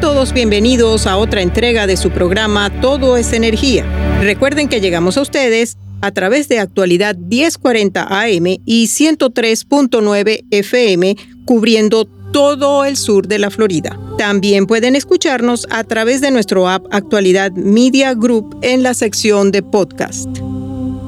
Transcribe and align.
Todos 0.00 0.34
bienvenidos 0.34 1.06
a 1.06 1.16
otra 1.16 1.40
entrega 1.40 1.86
de 1.86 1.96
su 1.96 2.10
programa 2.10 2.70
Todo 2.82 3.16
es 3.16 3.32
Energía. 3.32 3.84
Recuerden 4.20 4.68
que 4.68 4.80
llegamos 4.80 5.16
a 5.16 5.22
ustedes 5.22 5.78
a 6.02 6.10
través 6.10 6.48
de 6.48 6.58
actualidad 6.58 7.16
1040 7.16 8.02
AM 8.02 8.46
y 8.66 8.86
103.9 8.88 10.44
FM, 10.50 11.16
cubriendo 11.46 12.04
todo 12.30 12.84
el 12.84 12.98
sur 12.98 13.26
de 13.26 13.38
la 13.38 13.50
Florida. 13.50 13.98
También 14.18 14.66
pueden 14.66 14.96
escucharnos 14.96 15.66
a 15.70 15.82
través 15.84 16.20
de 16.20 16.30
nuestro 16.30 16.68
app 16.68 16.84
Actualidad 16.90 17.52
Media 17.52 18.12
Group 18.12 18.58
en 18.60 18.82
la 18.82 18.92
sección 18.92 19.50
de 19.50 19.62
podcast. 19.62 20.28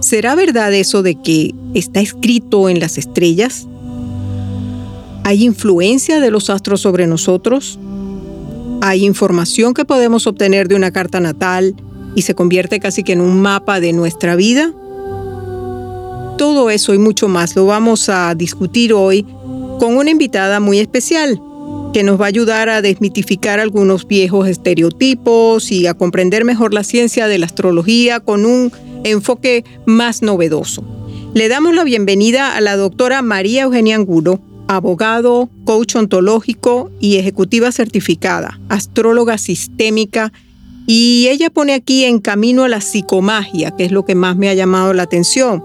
¿Será 0.01 0.35
verdad 0.35 0.73
eso 0.73 1.03
de 1.03 1.21
que 1.21 1.55
está 1.75 2.01
escrito 2.01 2.71
en 2.71 2.81
las 2.81 2.97
estrellas? 2.97 3.67
¿Hay 5.25 5.45
influencia 5.45 6.21
de 6.21 6.31
los 6.31 6.49
astros 6.49 6.81
sobre 6.81 7.07
nosotros? 7.07 7.79
Hay 8.81 9.05
información 9.05 9.75
que 9.75 9.85
podemos 9.85 10.27
obtener 10.27 10.69
de 10.69 10.77
una 10.77 10.93
carta 10.93 11.19
natal 11.19 11.75
y 12.15 12.23
se 12.23 12.35
convierte 12.35 12.79
casi 12.79 13.03
que 13.03 13.13
en 13.13 13.21
un 13.21 13.41
mapa 13.41 13.81
de 13.81 13.93
nuestra 13.93 14.37
vida. 14.37 14.73
Todo 16.39 16.71
eso 16.71 16.95
y 16.95 16.99
mucho 16.99 17.29
más 17.29 17.57
lo 17.57 17.67
vamos 17.67 18.09
a 18.09 18.35
discutir 18.37 18.93
hoy 18.93 19.27
con 19.81 19.97
una 19.97 20.11
invitada 20.11 20.61
muy 20.61 20.79
especial 20.79 21.41
que 21.93 22.03
nos 22.03 22.21
va 22.21 22.27
a 22.27 22.29
ayudar 22.29 22.69
a 22.69 22.83
desmitificar 22.83 23.59
algunos 23.59 24.07
viejos 24.07 24.47
estereotipos 24.47 25.73
y 25.73 25.87
a 25.87 25.95
comprender 25.95 26.45
mejor 26.45 26.73
la 26.73 26.85
ciencia 26.85 27.27
de 27.27 27.39
la 27.39 27.47
astrología 27.47 28.21
con 28.21 28.47
un 28.47 28.71
enfoque 29.05 29.65
más 29.87 30.23
novedoso. 30.23 30.85
Le 31.35 31.49
damos 31.49 31.75
la 31.75 31.85
bienvenida 31.85 32.57
a 32.57 32.61
la 32.61 32.77
doctora 32.77 33.23
María 33.23 33.63
Eugenia 33.63 33.97
Angulo, 33.97 34.41
abogado, 34.69 35.49
coach 35.65 35.97
ontológico 35.97 36.91
y 37.01 37.17
ejecutiva 37.17 37.73
certificada, 37.73 38.61
astróloga 38.69 39.39
sistémica, 39.39 40.33
y 40.87 41.27
ella 41.29 41.51
pone 41.51 41.75
aquí 41.75 42.05
en 42.05 42.19
camino 42.19 42.65
a 42.65 42.69
la 42.69 42.81
psicomagia, 42.81 43.73
que 43.73 43.85
es 43.85 43.93
lo 43.93 44.05
que 44.05 44.15
más 44.15 44.37
me 44.37 44.49
ha 44.49 44.55
llamado 44.55 44.95
la 44.95 45.03
atención. 45.03 45.63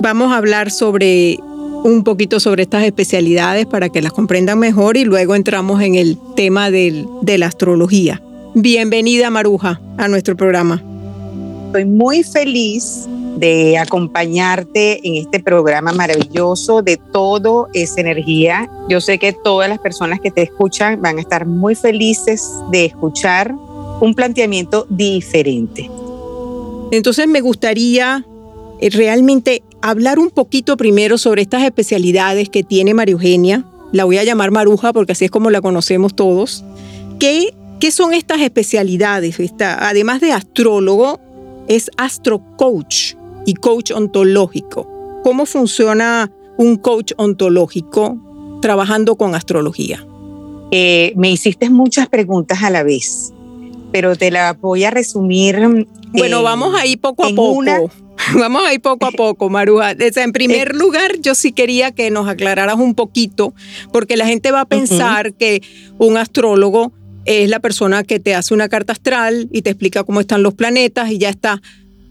Vamos 0.00 0.32
a 0.32 0.36
hablar 0.36 0.70
sobre 0.70 1.38
un 1.84 2.04
poquito 2.04 2.38
sobre 2.38 2.62
estas 2.62 2.84
especialidades 2.84 3.66
para 3.66 3.88
que 3.88 4.00
las 4.00 4.12
comprendan 4.12 4.58
mejor 4.58 4.96
y 4.96 5.04
luego 5.04 5.34
entramos 5.34 5.82
en 5.82 5.96
el 5.96 6.16
tema 6.36 6.70
de 6.70 7.36
la 7.38 7.46
astrología. 7.46 8.22
Bienvenida 8.54 9.30
Maruja 9.30 9.80
a 9.96 10.06
nuestro 10.08 10.36
programa. 10.36 10.82
Estoy 11.66 11.84
muy 11.86 12.22
feliz 12.22 13.08
de 13.36 13.78
acompañarte 13.78 15.06
en 15.06 15.16
este 15.16 15.40
programa 15.40 15.92
maravilloso 15.92 16.82
de 16.82 16.96
todo 16.96 17.68
es 17.72 17.96
energía. 17.96 18.70
Yo 18.88 19.00
sé 19.00 19.18
que 19.18 19.32
todas 19.32 19.68
las 19.68 19.78
personas 19.78 20.20
que 20.20 20.30
te 20.30 20.42
escuchan 20.42 21.00
van 21.00 21.18
a 21.18 21.20
estar 21.20 21.46
muy 21.46 21.74
felices 21.74 22.48
de 22.70 22.86
escuchar 22.86 23.54
un 24.00 24.14
planteamiento 24.14 24.86
diferente. 24.88 25.90
Entonces 26.90 27.26
me 27.26 27.40
gustaría 27.40 28.26
eh, 28.80 28.90
realmente 28.90 29.62
hablar 29.80 30.18
un 30.18 30.30
poquito 30.30 30.76
primero 30.76 31.18
sobre 31.18 31.42
estas 31.42 31.62
especialidades 31.62 32.48
que 32.48 32.62
tiene 32.62 32.94
María 32.94 33.12
Eugenia. 33.12 33.64
La 33.92 34.04
voy 34.04 34.18
a 34.18 34.24
llamar 34.24 34.50
Maruja 34.50 34.92
porque 34.92 35.12
así 35.12 35.24
es 35.24 35.30
como 35.30 35.50
la 35.50 35.60
conocemos 35.60 36.14
todos. 36.14 36.64
¿Qué, 37.18 37.54
qué 37.80 37.90
son 37.90 38.12
estas 38.12 38.40
especialidades? 38.40 39.38
además 39.60 40.20
de 40.20 40.32
astrólogo, 40.32 41.20
es 41.68 41.90
astrocoach 41.96 43.14
y 43.46 43.54
coach 43.54 43.90
ontológico. 43.90 44.88
¿Cómo 45.22 45.46
funciona 45.46 46.30
un 46.56 46.76
coach 46.76 47.12
ontológico 47.16 48.18
trabajando 48.60 49.16
con 49.16 49.34
astrología? 49.34 50.06
Eh, 50.70 51.12
me 51.16 51.30
hiciste 51.30 51.70
muchas 51.70 52.08
preguntas 52.08 52.62
a 52.62 52.70
la 52.70 52.82
vez, 52.82 53.32
pero 53.92 54.16
te 54.16 54.30
la 54.30 54.54
voy 54.54 54.84
a 54.84 54.90
resumir. 54.90 55.86
Bueno, 56.12 56.42
vamos 56.42 56.74
a 56.78 56.86
ir 56.86 57.00
poco 57.00 57.24
a 57.24 57.30
poco. 57.30 57.62
Vamos 58.38 58.62
a 58.64 58.72
ir 58.72 58.80
poco 58.80 59.06
a 59.06 59.10
poco, 59.16 59.48
Maruja. 59.48 59.92
en 59.98 60.32
primer 60.32 60.68
eh, 60.68 60.74
lugar, 60.74 61.18
yo 61.20 61.34
sí 61.34 61.50
quería 61.50 61.90
que 61.90 62.10
nos 62.10 62.28
aclararas 62.28 62.76
un 62.76 62.94
poquito, 62.94 63.52
porque 63.92 64.16
la 64.16 64.26
gente 64.26 64.52
va 64.52 64.60
a 64.60 64.64
pensar 64.64 65.34
que 65.34 65.62
un 65.98 66.16
astrólogo 66.16 66.92
es 67.24 67.48
la 67.48 67.60
persona 67.60 68.04
que 68.04 68.20
te 68.20 68.34
hace 68.34 68.54
una 68.54 68.68
carta 68.68 68.92
astral 68.92 69.48
y 69.52 69.62
te 69.62 69.70
explica 69.70 70.04
cómo 70.04 70.20
están 70.20 70.42
los 70.42 70.54
planetas 70.54 71.10
y 71.10 71.18
ya 71.18 71.30
está 71.30 71.60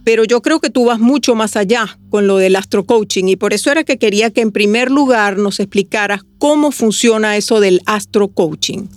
pero 0.03 0.23
yo 0.23 0.41
creo 0.41 0.59
que 0.59 0.69
tú 0.69 0.85
vas 0.85 0.99
mucho 0.99 1.35
más 1.35 1.55
allá 1.55 1.97
con 2.09 2.27
lo 2.27 2.37
del 2.37 2.55
astrocoaching 2.55 3.27
y 3.29 3.35
por 3.35 3.53
eso 3.53 3.71
era 3.71 3.83
que 3.83 3.97
quería 3.97 4.31
que 4.31 4.41
en 4.41 4.51
primer 4.51 4.89
lugar 4.89 5.37
nos 5.37 5.59
explicaras 5.59 6.21
cómo 6.37 6.71
funciona 6.71 7.37
eso 7.37 7.59
del 7.59 7.81
astrocoaching. 7.85 8.89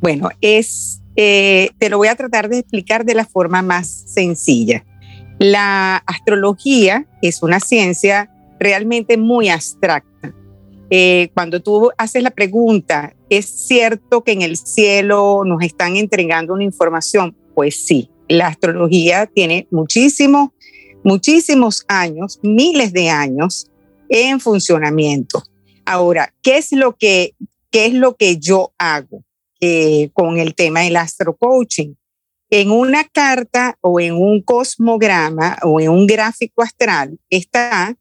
Bueno, 0.00 0.28
es, 0.40 1.00
eh, 1.16 1.70
te 1.78 1.88
lo 1.88 1.98
voy 1.98 2.08
a 2.08 2.16
tratar 2.16 2.48
de 2.48 2.58
explicar 2.58 3.04
de 3.04 3.14
la 3.14 3.24
forma 3.24 3.62
más 3.62 3.88
sencilla. 3.88 4.84
La 5.38 5.96
astrología 6.06 7.06
es 7.22 7.42
una 7.42 7.60
ciencia 7.60 8.30
realmente 8.58 9.16
muy 9.16 9.48
abstracta. 9.48 10.34
Eh, 10.88 11.30
cuando 11.34 11.60
tú 11.60 11.90
haces 11.98 12.22
la 12.22 12.30
pregunta, 12.30 13.14
¿es 13.28 13.46
cierto 13.46 14.22
que 14.22 14.32
en 14.32 14.42
el 14.42 14.56
cielo 14.56 15.42
nos 15.44 15.62
están 15.62 15.96
entregando 15.96 16.54
una 16.54 16.62
información? 16.62 17.36
Pues 17.54 17.84
sí, 17.84 18.10
la 18.28 18.48
astrología 18.48 19.26
tiene 19.26 19.66
muchísimos, 19.70 20.50
muchísimos 21.04 21.84
años, 21.88 22.38
miles 22.42 22.92
de 22.92 23.10
años 23.10 23.70
en 24.08 24.40
funcionamiento. 24.40 25.42
Ahora, 25.84 26.32
¿qué 26.42 26.58
es 26.58 26.72
lo 26.72 26.96
que, 26.96 27.34
qué 27.70 27.86
es 27.86 27.94
lo 27.94 28.16
que 28.16 28.38
yo 28.38 28.72
hago 28.78 29.24
eh, 29.60 30.10
con 30.12 30.38
el 30.38 30.54
tema 30.54 30.80
del 30.80 30.96
astrocoaching? 30.96 31.96
En 32.50 32.70
una 32.70 33.04
carta 33.04 33.76
o 33.80 33.98
en 34.00 34.14
un 34.14 34.40
cosmograma 34.40 35.58
o 35.62 35.80
en 35.80 35.90
un 35.90 36.06
gráfico 36.06 36.62
astral 36.62 37.18
está, 37.28 37.96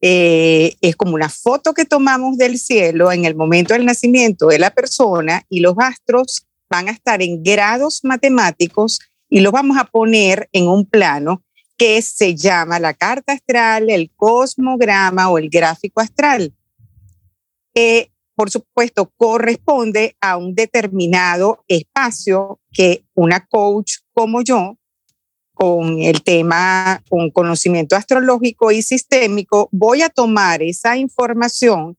eh, 0.00 0.76
es 0.80 0.94
como 0.94 1.14
una 1.14 1.28
foto 1.28 1.74
que 1.74 1.84
tomamos 1.84 2.38
del 2.38 2.58
cielo 2.58 3.10
en 3.10 3.24
el 3.24 3.34
momento 3.34 3.74
del 3.74 3.84
nacimiento 3.84 4.48
de 4.48 4.60
la 4.60 4.70
persona 4.70 5.44
y 5.48 5.60
los 5.60 5.74
astros 5.78 6.46
van 6.70 6.88
a 6.88 6.92
estar 6.92 7.22
en 7.22 7.42
grados 7.42 8.04
matemáticos 8.04 9.00
y 9.28 9.40
lo 9.40 9.52
vamos 9.52 9.76
a 9.78 9.84
poner 9.84 10.48
en 10.52 10.68
un 10.68 10.86
plano 10.86 11.42
que 11.76 12.02
se 12.02 12.34
llama 12.34 12.80
la 12.80 12.94
carta 12.94 13.34
astral, 13.34 13.88
el 13.88 14.10
cosmograma 14.16 15.30
o 15.30 15.38
el 15.38 15.48
gráfico 15.48 16.00
astral. 16.00 16.52
Eh, 17.74 18.10
por 18.34 18.50
supuesto, 18.50 19.12
corresponde 19.16 20.16
a 20.20 20.36
un 20.36 20.54
determinado 20.54 21.64
espacio 21.68 22.60
que 22.72 23.04
una 23.14 23.46
coach 23.46 23.94
como 24.12 24.42
yo, 24.42 24.76
con 25.54 26.00
el 26.00 26.22
tema, 26.22 27.02
con 27.08 27.30
conocimiento 27.30 27.96
astrológico 27.96 28.70
y 28.70 28.82
sistémico, 28.82 29.68
voy 29.72 30.02
a 30.02 30.08
tomar 30.08 30.62
esa 30.62 30.96
información 30.96 31.96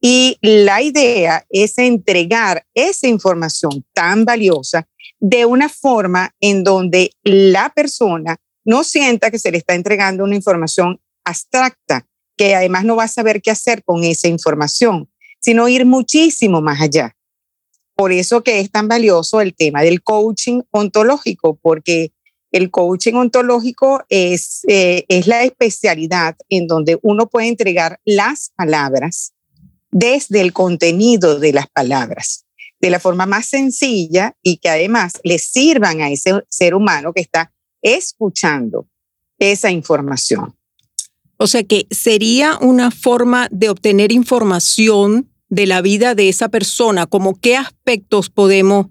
y 0.00 0.38
la 0.40 0.82
idea 0.82 1.44
es 1.50 1.78
entregar 1.78 2.66
esa 2.74 3.06
información 3.06 3.84
tan 3.92 4.24
valiosa 4.24 4.88
de 5.20 5.44
una 5.44 5.68
forma 5.68 6.34
en 6.40 6.64
donde 6.64 7.12
la 7.22 7.72
persona 7.74 8.36
no 8.64 8.84
sienta 8.84 9.30
que 9.30 9.38
se 9.38 9.50
le 9.50 9.58
está 9.58 9.74
entregando 9.74 10.24
una 10.24 10.34
información 10.34 11.00
abstracta, 11.24 12.06
que 12.36 12.54
además 12.54 12.84
no 12.84 12.96
va 12.96 13.04
a 13.04 13.08
saber 13.08 13.42
qué 13.42 13.50
hacer 13.50 13.84
con 13.84 14.02
esa 14.02 14.28
información, 14.28 15.10
sino 15.40 15.68
ir 15.68 15.86
muchísimo 15.86 16.60
más 16.60 16.80
allá. 16.80 17.16
Por 17.94 18.12
eso 18.12 18.42
que 18.42 18.60
es 18.60 18.70
tan 18.70 18.88
valioso 18.88 19.40
el 19.40 19.54
tema 19.54 19.82
del 19.82 20.02
coaching 20.02 20.62
ontológico, 20.70 21.58
porque 21.60 22.12
el 22.50 22.70
coaching 22.70 23.14
ontológico 23.14 24.02
es, 24.08 24.62
eh, 24.68 25.04
es 25.08 25.26
la 25.26 25.42
especialidad 25.44 26.36
en 26.48 26.66
donde 26.66 26.98
uno 27.02 27.28
puede 27.28 27.48
entregar 27.48 28.00
las 28.04 28.52
palabras 28.56 29.34
desde 29.90 30.40
el 30.40 30.52
contenido 30.52 31.38
de 31.38 31.52
las 31.52 31.68
palabras, 31.68 32.46
de 32.80 32.90
la 32.90 33.00
forma 33.00 33.26
más 33.26 33.46
sencilla 33.46 34.36
y 34.42 34.56
que 34.56 34.68
además 34.68 35.14
le 35.22 35.38
sirvan 35.38 36.00
a 36.00 36.10
ese 36.10 36.42
ser 36.48 36.74
humano 36.74 37.12
que 37.12 37.20
está 37.20 37.52
escuchando 37.82 38.88
esa 39.38 39.70
información. 39.70 40.56
O 41.36 41.46
sea 41.46 41.62
que 41.62 41.86
sería 41.90 42.58
una 42.60 42.90
forma 42.90 43.48
de 43.50 43.70
obtener 43.70 44.12
información 44.12 45.30
de 45.48 45.66
la 45.66 45.82
vida 45.82 46.14
de 46.14 46.28
esa 46.28 46.48
persona, 46.48 47.06
como 47.06 47.38
qué 47.38 47.56
aspectos 47.56 48.30
podemos 48.30 48.86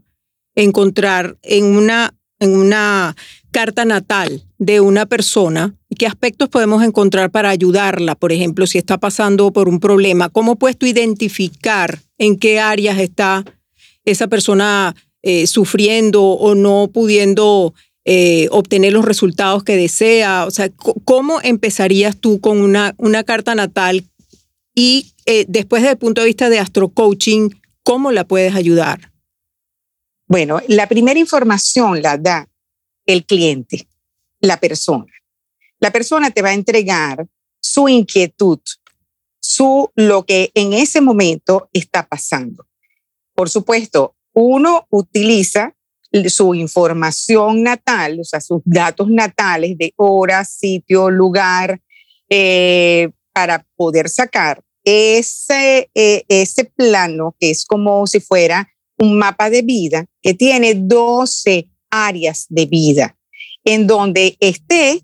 encontrar 0.55 1.37
en 1.41 1.65
una, 1.65 2.15
en 2.39 2.55
una 2.55 3.15
carta 3.51 3.85
natal 3.85 4.43
de 4.57 4.81
una 4.81 5.05
persona, 5.05 5.75
qué 5.97 6.05
aspectos 6.05 6.49
podemos 6.49 6.83
encontrar 6.83 7.31
para 7.31 7.49
ayudarla, 7.49 8.15
por 8.15 8.31
ejemplo, 8.31 8.67
si 8.67 8.77
está 8.77 8.97
pasando 8.97 9.51
por 9.51 9.69
un 9.69 9.79
problema, 9.79 10.29
cómo 10.29 10.57
puedes 10.57 10.77
tú 10.77 10.85
identificar 10.85 11.99
en 12.17 12.37
qué 12.37 12.59
áreas 12.59 12.99
está 12.99 13.45
esa 14.05 14.27
persona 14.27 14.95
eh, 15.21 15.47
sufriendo 15.47 16.23
o 16.23 16.55
no 16.55 16.89
pudiendo 16.93 17.73
eh, 18.05 18.47
obtener 18.51 18.93
los 18.93 19.05
resultados 19.05 19.63
que 19.63 19.75
desea. 19.75 20.45
O 20.45 20.51
sea, 20.51 20.69
¿cómo 20.69 21.41
empezarías 21.41 22.17
tú 22.17 22.39
con 22.39 22.61
una, 22.61 22.95
una 22.97 23.23
carta 23.23 23.53
natal 23.53 24.05
y 24.73 25.13
eh, 25.25 25.45
después 25.47 25.81
desde 25.81 25.93
el 25.93 25.97
punto 25.97 26.21
de 26.21 26.27
vista 26.27 26.49
de 26.49 26.59
astrocoaching, 26.59 27.49
cómo 27.83 28.11
la 28.11 28.23
puedes 28.23 28.55
ayudar? 28.55 29.11
Bueno, 30.25 30.61
la 30.67 30.87
primera 30.87 31.19
información 31.19 32.01
la 32.01 32.17
da 32.17 32.47
el 33.05 33.25
cliente, 33.25 33.87
la 34.39 34.59
persona. 34.59 35.11
La 35.79 35.91
persona 35.91 36.31
te 36.31 36.41
va 36.41 36.49
a 36.49 36.53
entregar 36.53 37.27
su 37.59 37.89
inquietud, 37.89 38.59
su 39.39 39.91
lo 39.95 40.25
que 40.25 40.51
en 40.53 40.73
ese 40.73 41.01
momento 41.01 41.69
está 41.73 42.07
pasando. 42.07 42.68
Por 43.39 43.49
supuesto, 43.49 44.17
uno 44.33 44.85
utiliza 44.89 45.73
su 46.27 46.53
información 46.55 47.63
natal, 47.63 48.19
o 48.19 48.23
sea, 48.25 48.41
sus 48.41 48.59
datos 48.65 49.09
natales 49.09 49.77
de 49.77 49.93
hora, 49.95 50.43
sitio, 50.43 51.09
lugar, 51.09 51.79
eh, 52.29 53.09
para 53.31 53.65
poder 53.77 54.09
sacar 54.09 54.61
ese, 54.83 55.89
eh, 55.95 56.25
ese 56.27 56.65
plano 56.65 57.33
que 57.39 57.51
es 57.51 57.63
como 57.63 58.05
si 58.07 58.19
fuera 58.19 58.67
un 58.97 59.17
mapa 59.17 59.49
de 59.49 59.61
vida 59.61 60.05
que 60.21 60.33
tiene 60.33 60.73
12 60.75 61.69
áreas 61.89 62.45
de 62.49 62.65
vida 62.65 63.15
en 63.63 63.87
donde 63.87 64.35
esté 64.41 65.01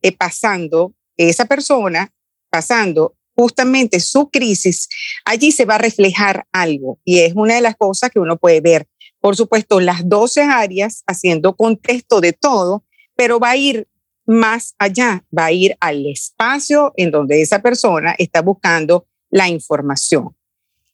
eh, 0.00 0.12
pasando 0.12 0.94
esa 1.18 1.44
persona, 1.44 2.10
pasando 2.48 3.14
justamente 3.34 4.00
su 4.00 4.28
crisis, 4.30 4.88
allí 5.24 5.52
se 5.52 5.64
va 5.64 5.76
a 5.76 5.78
reflejar 5.78 6.46
algo 6.52 6.98
y 7.04 7.20
es 7.20 7.34
una 7.34 7.54
de 7.54 7.60
las 7.60 7.76
cosas 7.76 8.10
que 8.10 8.20
uno 8.20 8.36
puede 8.36 8.60
ver. 8.60 8.86
Por 9.20 9.36
supuesto, 9.36 9.80
las 9.80 10.08
12 10.08 10.42
áreas 10.42 11.02
haciendo 11.06 11.56
contexto 11.56 12.20
de 12.20 12.32
todo, 12.32 12.84
pero 13.16 13.40
va 13.40 13.50
a 13.50 13.56
ir 13.56 13.88
más 14.26 14.74
allá, 14.78 15.24
va 15.36 15.46
a 15.46 15.52
ir 15.52 15.76
al 15.80 16.06
espacio 16.06 16.92
en 16.96 17.10
donde 17.10 17.42
esa 17.42 17.60
persona 17.60 18.14
está 18.18 18.42
buscando 18.42 19.06
la 19.30 19.48
información. 19.48 20.34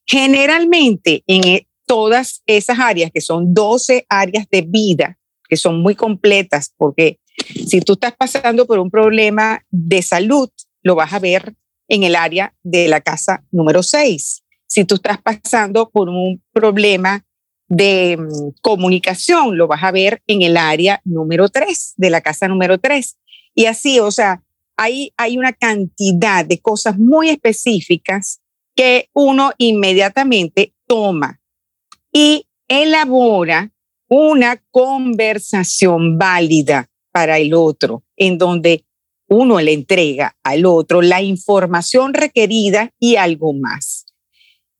Generalmente 0.07 1.23
en 1.27 1.45
e, 1.45 1.67
todas 1.87 2.43
esas 2.47 2.79
áreas, 2.79 3.11
que 3.13 3.21
son 3.21 3.53
12 3.53 4.07
áreas 4.09 4.47
de 4.51 4.63
vida, 4.63 5.19
que 5.49 5.57
son 5.57 5.81
muy 5.81 5.95
completas, 5.95 6.73
porque 6.77 7.19
si 7.67 7.81
tú 7.81 7.95
estás 7.95 8.15
pasando 8.17 8.67
por 8.67 8.79
un 8.79 8.91
problema 8.91 9.65
de 9.71 10.03
salud, 10.03 10.49
lo 10.83 10.95
vas 10.95 11.13
a 11.13 11.19
ver 11.19 11.55
en 11.91 12.05
el 12.05 12.17
área 12.17 12.55
de 12.63 12.89
la 12.89 13.03
casa 13.03 13.45
número 13.51 13.83
6. 13.83 14.43
Si 14.67 14.85
tú 14.85 14.95
estás 14.95 15.21
pasando 15.21 15.91
por 15.91 16.09
un 16.09 16.43
problema 16.53 17.27
de 17.69 18.17
mm, 18.17 18.61
comunicación, 18.63 19.59
lo 19.59 19.67
vas 19.67 19.83
a 19.83 19.91
ver 19.91 20.23
en 20.27 20.43
el 20.43 20.57
área 20.57 21.01
número 21.05 21.49
3, 21.49 21.95
de 21.97 22.11
la 22.11 22.21
casa 22.21 22.49
número 22.49 22.79
3. 22.79 23.19
Y 23.55 23.67
así, 23.67 23.99
o 23.99 24.11
sea, 24.11 24.43
hay, 24.77 25.13
hay 25.17 25.37
una 25.37 25.53
cantidad 25.53 26.45
de 26.45 26.61
cosas 26.61 26.97
muy 26.97 27.29
específicas 27.29 28.41
que 28.75 29.09
uno 29.13 29.53
inmediatamente 29.59 30.73
toma 30.87 31.41
y 32.13 32.47
elabora 32.69 33.73
una 34.09 34.63
conversación 34.71 36.19
válida 36.19 36.89
para 37.13 37.39
el 37.39 37.53
otro, 37.55 38.05
en 38.17 38.39
donde 38.39 38.85
uno 39.31 39.61
le 39.61 39.73
entrega 39.73 40.37
al 40.43 40.67
otro 40.67 41.03
la 41.03 41.23
información 41.23 42.15
requerida 42.15 42.93
y 42.99 43.15
algo 43.15 43.53
más. 43.53 44.07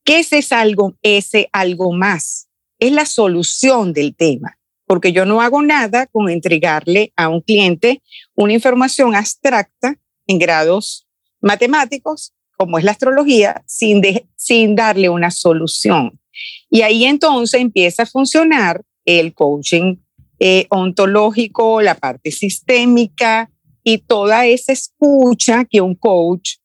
¿Qué 0.05 0.19
es 0.19 0.33
ese 0.33 0.57
algo, 0.57 0.97
ese 1.03 1.49
algo 1.53 1.93
más? 1.93 2.49
Es 2.81 2.91
la 2.91 3.05
solución 3.05 3.93
del 3.93 4.17
tema, 4.17 4.59
porque 4.87 5.13
yo 5.13 5.25
no 5.25 5.41
hago 5.41 5.63
nada 5.63 6.07
con 6.09 6.29
entregarle 6.29 7.13
a 7.15 7.29
un 7.29 7.43
cliente 7.43 8.03
una 8.35 8.53
información 8.53 9.15
abstracta 9.15 9.97
en 10.27 10.41
grados 10.41 11.07
matemáticos, 11.41 12.35
como 12.57 12.77
es 12.77 12.83
la 12.83 12.91
astrología, 12.91 13.63
sin, 13.67 14.03
sin 14.35 14.75
darle 14.75 15.09
una 15.09 15.31
solución. 15.31 16.19
Y 16.69 16.83
ahí 16.83 17.05
entonces 17.05 17.61
empieza 17.61 18.03
a 18.03 18.07
funcionar 18.07 18.83
el 19.05 19.33
coaching 19.33 19.97
eh, 20.41 20.67
ontológico, 20.71 21.81
la 21.83 21.95
parte 21.95 22.33
sistémica 22.33 23.49
y 23.83 23.99
toda 23.99 24.47
esa 24.47 24.73
escucha 24.73 25.65
que 25.65 25.81
un 25.81 25.95
coach 25.95 26.57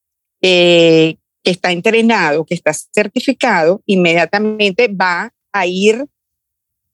eh, 0.42 1.18
que 1.44 1.52
está 1.52 1.72
entrenado, 1.72 2.46
que 2.46 2.56
está 2.56 2.74
certificado, 2.74 3.82
inmediatamente 3.86 4.88
va 4.88 5.34
a 5.52 5.68
ir 5.68 6.06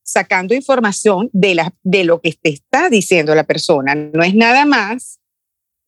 sacando 0.03 0.53
información 0.53 1.29
de, 1.31 1.55
la, 1.55 1.73
de 1.83 2.03
lo 2.03 2.21
que 2.21 2.33
te 2.33 2.49
está 2.49 2.89
diciendo 2.89 3.33
la 3.33 3.45
persona. 3.45 3.95
No 3.95 4.23
es 4.23 4.35
nada 4.35 4.65
más 4.65 5.19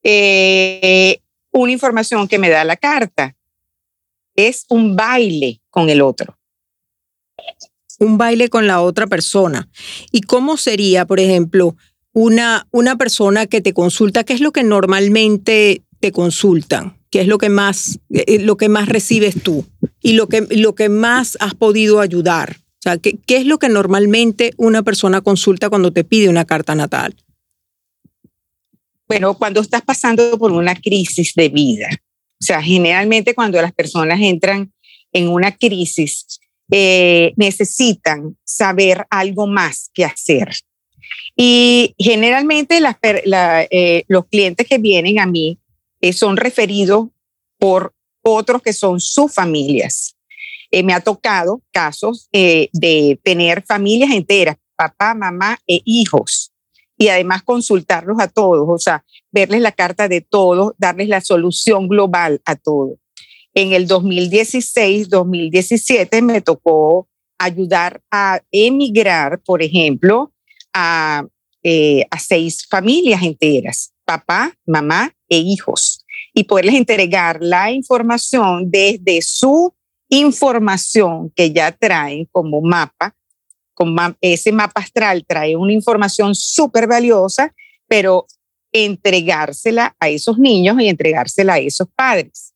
eh, 0.02 1.20
una 1.52 1.72
información 1.72 2.26
que 2.26 2.38
me 2.38 2.48
da 2.48 2.64
la 2.64 2.76
carta, 2.76 3.36
es 4.34 4.64
un 4.68 4.96
baile 4.96 5.60
con 5.70 5.88
el 5.90 6.00
otro 6.00 6.38
un 7.98 8.18
baile 8.18 8.48
con 8.48 8.66
la 8.66 8.80
otra 8.80 9.06
persona. 9.06 9.68
¿Y 10.12 10.22
cómo 10.22 10.56
sería, 10.56 11.06
por 11.06 11.20
ejemplo, 11.20 11.76
una, 12.14 12.66
una 12.70 12.96
persona 12.96 13.46
que 13.46 13.60
te 13.60 13.74
consulta? 13.74 14.24
¿Qué 14.24 14.32
es 14.32 14.40
lo 14.40 14.52
que 14.52 14.62
normalmente 14.62 15.82
te 16.00 16.12
consultan? 16.12 16.96
¿Qué 17.10 17.20
es 17.20 17.26
lo 17.26 17.36
que 17.36 17.50
más, 17.50 17.98
eh, 18.10 18.38
lo 18.38 18.56
que 18.56 18.70
más 18.70 18.88
recibes 18.88 19.42
tú? 19.42 19.66
Y 20.00 20.14
lo 20.14 20.28
que, 20.28 20.46
lo 20.50 20.74
que 20.74 20.88
más 20.88 21.36
has 21.40 21.54
podido 21.54 22.00
ayudar. 22.00 22.56
O 22.58 22.82
sea, 22.84 22.98
¿qué, 22.98 23.18
¿qué 23.26 23.36
es 23.36 23.46
lo 23.46 23.58
que 23.58 23.68
normalmente 23.68 24.52
una 24.56 24.82
persona 24.82 25.20
consulta 25.20 25.68
cuando 25.68 25.92
te 25.92 26.04
pide 26.04 26.28
una 26.28 26.44
carta 26.44 26.74
natal? 26.74 27.14
Bueno, 29.06 29.36
cuando 29.36 29.60
estás 29.60 29.82
pasando 29.82 30.38
por 30.38 30.52
una 30.52 30.74
crisis 30.74 31.34
de 31.34 31.48
vida. 31.48 31.88
O 32.40 32.44
sea, 32.44 32.62
generalmente 32.62 33.34
cuando 33.34 33.60
las 33.60 33.72
personas 33.72 34.20
entran 34.20 34.72
en 35.12 35.28
una 35.28 35.52
crisis, 35.52 36.40
eh, 36.70 37.32
necesitan 37.36 38.36
saber 38.44 39.06
algo 39.10 39.46
más 39.46 39.90
que 39.92 40.04
hacer. 40.04 40.54
Y 41.36 41.94
generalmente 41.98 42.80
eh, 43.02 44.04
los 44.08 44.26
clientes 44.26 44.66
que 44.66 44.78
vienen 44.78 45.18
a 45.18 45.26
mí 45.26 45.58
eh, 46.00 46.12
son 46.12 46.36
referidos 46.36 47.08
por 47.58 47.94
otros 48.22 48.62
que 48.62 48.72
son 48.72 49.00
sus 49.00 49.32
familias. 49.32 50.16
me 50.70 50.92
ha 50.92 51.00
tocado 51.00 51.62
casos 51.70 52.28
de 52.32 53.20
tener 53.22 53.62
familias 53.62 54.10
enteras, 54.10 54.56
papá, 54.76 55.14
mamá 55.14 55.58
e 55.66 55.80
hijos, 55.84 56.52
y 56.96 57.08
además 57.08 57.42
consultarlos 57.42 58.18
a 58.20 58.28
todos, 58.28 58.66
o 58.68 58.78
sea, 58.78 59.04
verles 59.32 59.60
la 59.60 59.72
carta 59.72 60.08
de 60.08 60.20
todos, 60.20 60.72
darles 60.78 61.08
la 61.08 61.20
solución 61.20 61.88
global 61.88 62.40
a 62.44 62.56
todos. 62.56 62.98
En 63.52 63.72
el 63.72 63.86
2016, 63.86 65.08
2017 65.08 66.22
me 66.22 66.40
tocó 66.40 67.08
ayudar 67.38 68.00
a 68.10 68.40
emigrar, 68.50 69.40
por 69.40 69.62
ejemplo, 69.62 70.32
a, 70.74 71.24
eh, 71.62 72.04
a 72.10 72.18
seis 72.18 72.66
familias 72.68 73.22
enteras, 73.22 73.92
papá, 74.04 74.52
mamá 74.66 75.14
e 75.28 75.38
hijos, 75.38 76.04
y 76.34 76.44
poderles 76.44 76.74
entregar 76.74 77.38
la 77.40 77.70
información 77.70 78.70
desde 78.70 79.22
su 79.22 79.72
información 80.08 81.30
que 81.34 81.52
ya 81.52 81.72
traen 81.72 82.26
como 82.30 82.60
mapa. 82.60 83.14
Ese 84.20 84.52
mapa 84.52 84.80
astral 84.80 85.24
trae 85.26 85.56
una 85.56 85.72
información 85.72 86.34
súper 86.34 86.86
valiosa, 86.86 87.54
pero 87.88 88.26
entregársela 88.72 89.96
a 89.98 90.08
esos 90.08 90.38
niños 90.38 90.80
y 90.80 90.88
entregársela 90.88 91.54
a 91.54 91.58
esos 91.58 91.88
padres. 91.94 92.52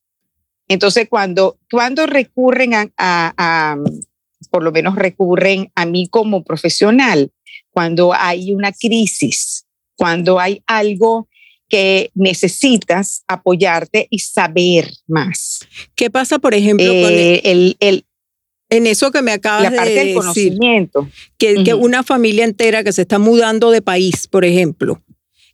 Entonces, 0.67 1.07
cuando, 1.09 1.57
cuando 1.71 2.05
recurren 2.05 2.91
a, 2.97 3.77
por 4.51 4.63
lo 4.63 4.71
menos 4.71 4.95
recurren 4.95 5.71
a 5.75 5.85
mí 5.85 6.07
como 6.09 6.43
profesional 6.43 7.31
cuando 7.71 8.13
hay 8.13 8.53
una 8.53 8.71
crisis, 8.71 9.65
cuando 9.95 10.39
hay 10.39 10.61
algo 10.67 11.27
que 11.67 12.09
necesitas 12.15 13.23
apoyarte 13.27 14.07
y 14.09 14.19
saber 14.19 14.91
más. 15.07 15.59
¿Qué 15.95 16.09
pasa, 16.09 16.39
por 16.39 16.53
ejemplo, 16.53 16.87
con 16.87 17.11
Eh, 17.13 17.41
el, 17.45 17.77
el- 17.79 18.05
en 18.71 18.85
eso 18.87 19.11
que 19.11 19.21
me 19.23 19.31
acabas 19.31 19.63
la 19.63 19.71
parte 19.77 19.89
de 19.91 19.95
del 19.95 20.05
decir? 20.07 20.15
conocimiento. 20.21 21.09
que, 21.37 21.73
una 21.73 22.03
familia 22.03 22.45
entera 22.45 22.83
que 22.83 22.91
se 22.91 23.01
está 23.01 23.17
mudando 23.19 23.71
de 23.71 23.81
país, 23.81 24.27
por 24.27 24.45
ejemplo. 24.45 25.01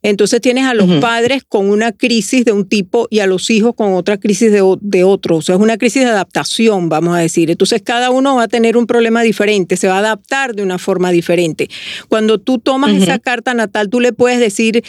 Entonces 0.08 0.40
tienes 0.40 0.66
a 0.66 0.74
los 0.74 0.88
padres 1.00 1.42
con 1.42 1.68
una 1.68 1.90
crisis 1.90 2.44
de 2.44 2.52
un 2.52 2.68
tipo 2.68 3.08
y 3.10 3.18
a 3.18 3.26
los 3.26 3.50
hijos 3.50 3.74
con 3.74 3.94
otra 3.94 4.18
crisis 4.18 4.52
de, 4.52 4.62
otro. 5.04 5.36
O 5.36 5.42
sea, 5.42 5.56
es 5.56 5.60
una 5.60 5.78
crisis 5.78 6.04
de 6.04 6.10
adaptación, 6.10 6.88
vamos 6.88 7.16
a 7.16 7.18
decir. 7.18 7.50
Entonces 7.50 7.82
cada 7.82 8.10
uno 8.10 8.36
va 8.36 8.44
a 8.44 8.48
tener 8.48 8.76
un 8.76 8.86
problema 8.86 9.22
diferente, 9.22 9.76
se 9.76 9.88
va 9.88 9.96
a 9.96 9.98
adaptar 9.98 10.54
de 10.54 10.62
una 10.62 10.78
forma 10.78 11.10
diferente. 11.10 11.68
Cuando 12.06 12.38
tú 12.38 12.60
tomas 12.60 12.94
esa 12.94 13.18
carta 13.18 13.52
natal, 13.52 13.90
tú 13.90 13.98
le 13.98 14.12
puedes 14.12 14.38
decir 14.38 14.84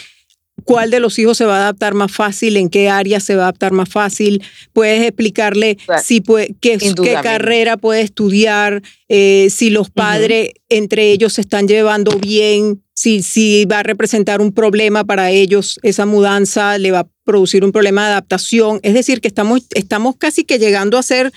cuál 0.64 0.90
de 0.90 1.00
los 1.00 1.18
hijos 1.18 1.38
se 1.38 1.44
va 1.44 1.56
a 1.56 1.60
adaptar 1.62 1.94
más 1.94 2.12
fácil, 2.12 2.56
en 2.56 2.68
qué 2.68 2.88
área 2.88 3.20
se 3.20 3.36
va 3.36 3.42
a 3.42 3.44
adaptar 3.46 3.72
más 3.72 3.88
fácil. 3.88 4.42
Puedes 4.72 5.02
explicarle 5.02 5.76
Claro. 5.76 6.02
si 6.04 6.20
puede, 6.20 6.54
qué, 6.60 6.78
carrera 7.22 7.76
puede 7.76 8.02
estudiar, 8.02 8.82
eh, 9.08 9.48
si 9.50 9.70
los 9.70 9.90
padres 9.90 10.50
entre 10.68 11.12
ellos 11.12 11.34
se 11.34 11.40
están 11.40 11.68
llevando 11.68 12.18
bien, 12.18 12.82
si, 12.94 13.22
si 13.22 13.64
va 13.64 13.80
a 13.80 13.82
representar 13.82 14.40
un 14.40 14.52
problema 14.52 15.04
para 15.04 15.30
ellos, 15.30 15.78
esa 15.82 16.04
mudanza 16.04 16.78
le 16.78 16.90
va 16.90 17.00
a 17.00 17.08
producir 17.24 17.64
un 17.64 17.72
problema 17.72 18.06
de 18.06 18.12
adaptación. 18.12 18.80
Es 18.82 18.94
decir, 18.94 19.20
que 19.20 19.28
estamos, 19.28 19.62
estamos 19.74 20.16
casi 20.16 20.44
que 20.44 20.58
llegando 20.58 20.98
a 20.98 21.02
ser 21.02 21.32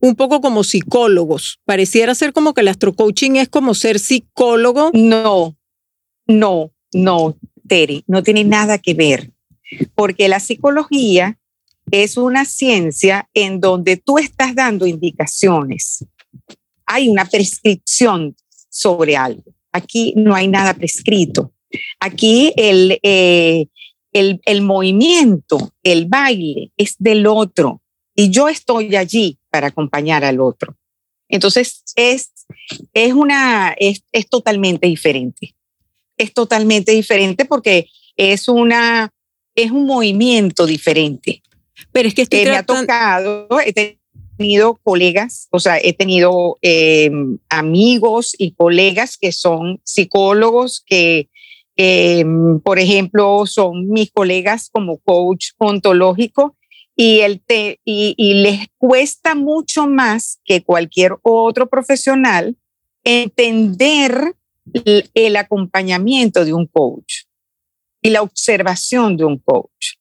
un 0.00 0.14
poco 0.14 0.40
como 0.40 0.64
psicólogos. 0.64 1.58
Pareciera 1.64 2.14
ser 2.14 2.32
como 2.32 2.52
que 2.52 2.60
el 2.60 2.68
astrocoaching 2.68 3.36
es 3.36 3.48
como 3.48 3.74
ser 3.74 3.98
psicólogo. 3.98 4.90
No, 4.92 5.56
no, 6.26 6.72
no, 6.92 7.36
No 8.06 8.22
tiene 8.22 8.44
nada 8.44 8.78
que 8.78 8.94
ver, 8.94 9.32
porque 9.94 10.28
la 10.28 10.40
psicología 10.40 11.38
es 11.90 12.16
una 12.16 12.44
ciencia 12.44 13.28
en 13.34 13.60
donde 13.60 13.96
tú 13.96 14.18
estás 14.18 14.54
dando 14.54 14.86
indicaciones. 14.86 16.04
Hay 16.84 17.08
una 17.08 17.24
prescripción 17.24 18.36
sobre 18.68 19.16
algo. 19.16 19.44
Aquí 19.72 20.14
no 20.16 20.34
hay 20.34 20.48
nada 20.48 20.74
prescrito. 20.74 21.52
Aquí 22.00 22.52
el, 22.56 22.98
eh, 23.02 23.66
el, 24.12 24.40
el 24.44 24.62
movimiento, 24.62 25.72
el 25.82 26.06
baile 26.06 26.72
es 26.76 26.96
del 26.98 27.26
otro 27.26 27.82
y 28.14 28.30
yo 28.30 28.48
estoy 28.48 28.96
allí 28.96 29.38
para 29.50 29.68
acompañar 29.68 30.24
al 30.24 30.40
otro. 30.40 30.76
Entonces 31.28 31.82
es, 31.96 32.32
es, 32.92 33.12
una, 33.12 33.74
es, 33.78 34.04
es 34.12 34.28
totalmente 34.28 34.86
diferente. 34.86 35.55
Es 36.16 36.32
totalmente 36.32 36.92
diferente 36.92 37.44
porque 37.44 37.88
es, 38.16 38.48
una, 38.48 39.10
es 39.54 39.70
un 39.70 39.86
movimiento 39.86 40.66
diferente. 40.66 41.42
Pero 41.92 42.08
es 42.08 42.14
que 42.14 42.22
estoy 42.22 42.40
Eh, 42.40 42.46
me 42.46 42.56
ha 42.56 42.62
tocado, 42.62 43.48
he 43.64 43.98
tenido 44.38 44.76
colegas, 44.82 45.48
o 45.50 45.60
sea, 45.60 45.78
he 45.78 45.92
tenido 45.92 46.58
eh, 46.62 47.10
amigos 47.48 48.34
y 48.38 48.52
colegas 48.52 49.16
que 49.18 49.32
son 49.32 49.80
psicólogos, 49.84 50.82
que, 50.86 51.28
eh, 51.76 52.24
por 52.64 52.78
ejemplo, 52.78 53.44
son 53.46 53.88
mis 53.88 54.10
colegas 54.10 54.70
como 54.70 54.98
coach 54.98 55.48
ontológico 55.58 56.56
y, 56.96 57.20
el 57.20 57.40
te- 57.40 57.80
y, 57.84 58.14
y 58.16 58.34
les 58.34 58.68
cuesta 58.78 59.34
mucho 59.34 59.86
más 59.86 60.40
que 60.46 60.62
cualquier 60.62 61.16
otro 61.22 61.68
profesional 61.68 62.56
entender 63.04 64.34
el, 64.72 65.36
acompañamiento 65.36 66.44
de 66.44 66.52
un 66.52 66.66
coach 66.66 67.24
y 68.02 68.10
la 68.10 68.22
observación 68.22 69.16
de 69.16 69.24
un 69.24 69.38
coach, 69.38 69.96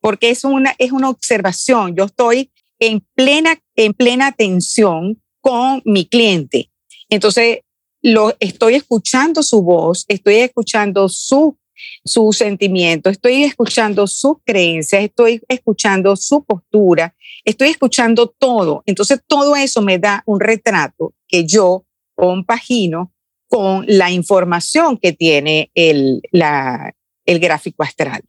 porque 0.00 0.30
es 0.30 0.44
una, 0.44 0.74
es 0.78 0.92
una 0.92 1.10
observación. 1.10 1.94
Yo 1.94 2.04
estoy 2.04 2.50
en 2.78 3.00
plena, 3.14 3.60
en 3.76 3.94
plena 3.94 4.28
atención 4.28 5.20
con 5.40 5.82
mi 5.84 6.06
cliente. 6.06 6.70
Entonces, 7.08 7.60
lo, 8.00 8.34
estoy 8.40 8.74
escuchando 8.74 9.42
su 9.42 9.62
voz, 9.62 10.04
estoy 10.08 10.36
escuchando 10.36 11.08
su, 11.08 11.56
su 12.04 12.32
sentimiento, 12.32 13.10
estoy 13.10 13.44
escuchando 13.44 14.06
sus 14.06 14.36
creencias, 14.44 15.04
estoy 15.04 15.40
escuchando 15.48 16.16
su 16.16 16.44
postura, 16.44 17.14
estoy 17.44 17.68
escuchando 17.68 18.28
todo. 18.28 18.82
Entonces, 18.86 19.20
todo 19.26 19.54
eso 19.54 19.82
me 19.82 19.98
da 19.98 20.22
un 20.26 20.40
retrato 20.40 21.14
que 21.28 21.46
yo 21.46 21.84
compagino 22.14 23.12
con 23.52 23.84
la 23.86 24.10
información 24.10 24.96
que 24.96 25.12
tiene 25.12 25.70
el, 25.74 26.22
el 26.32 27.38
gráfico 27.38 27.82
astral. 27.82 28.22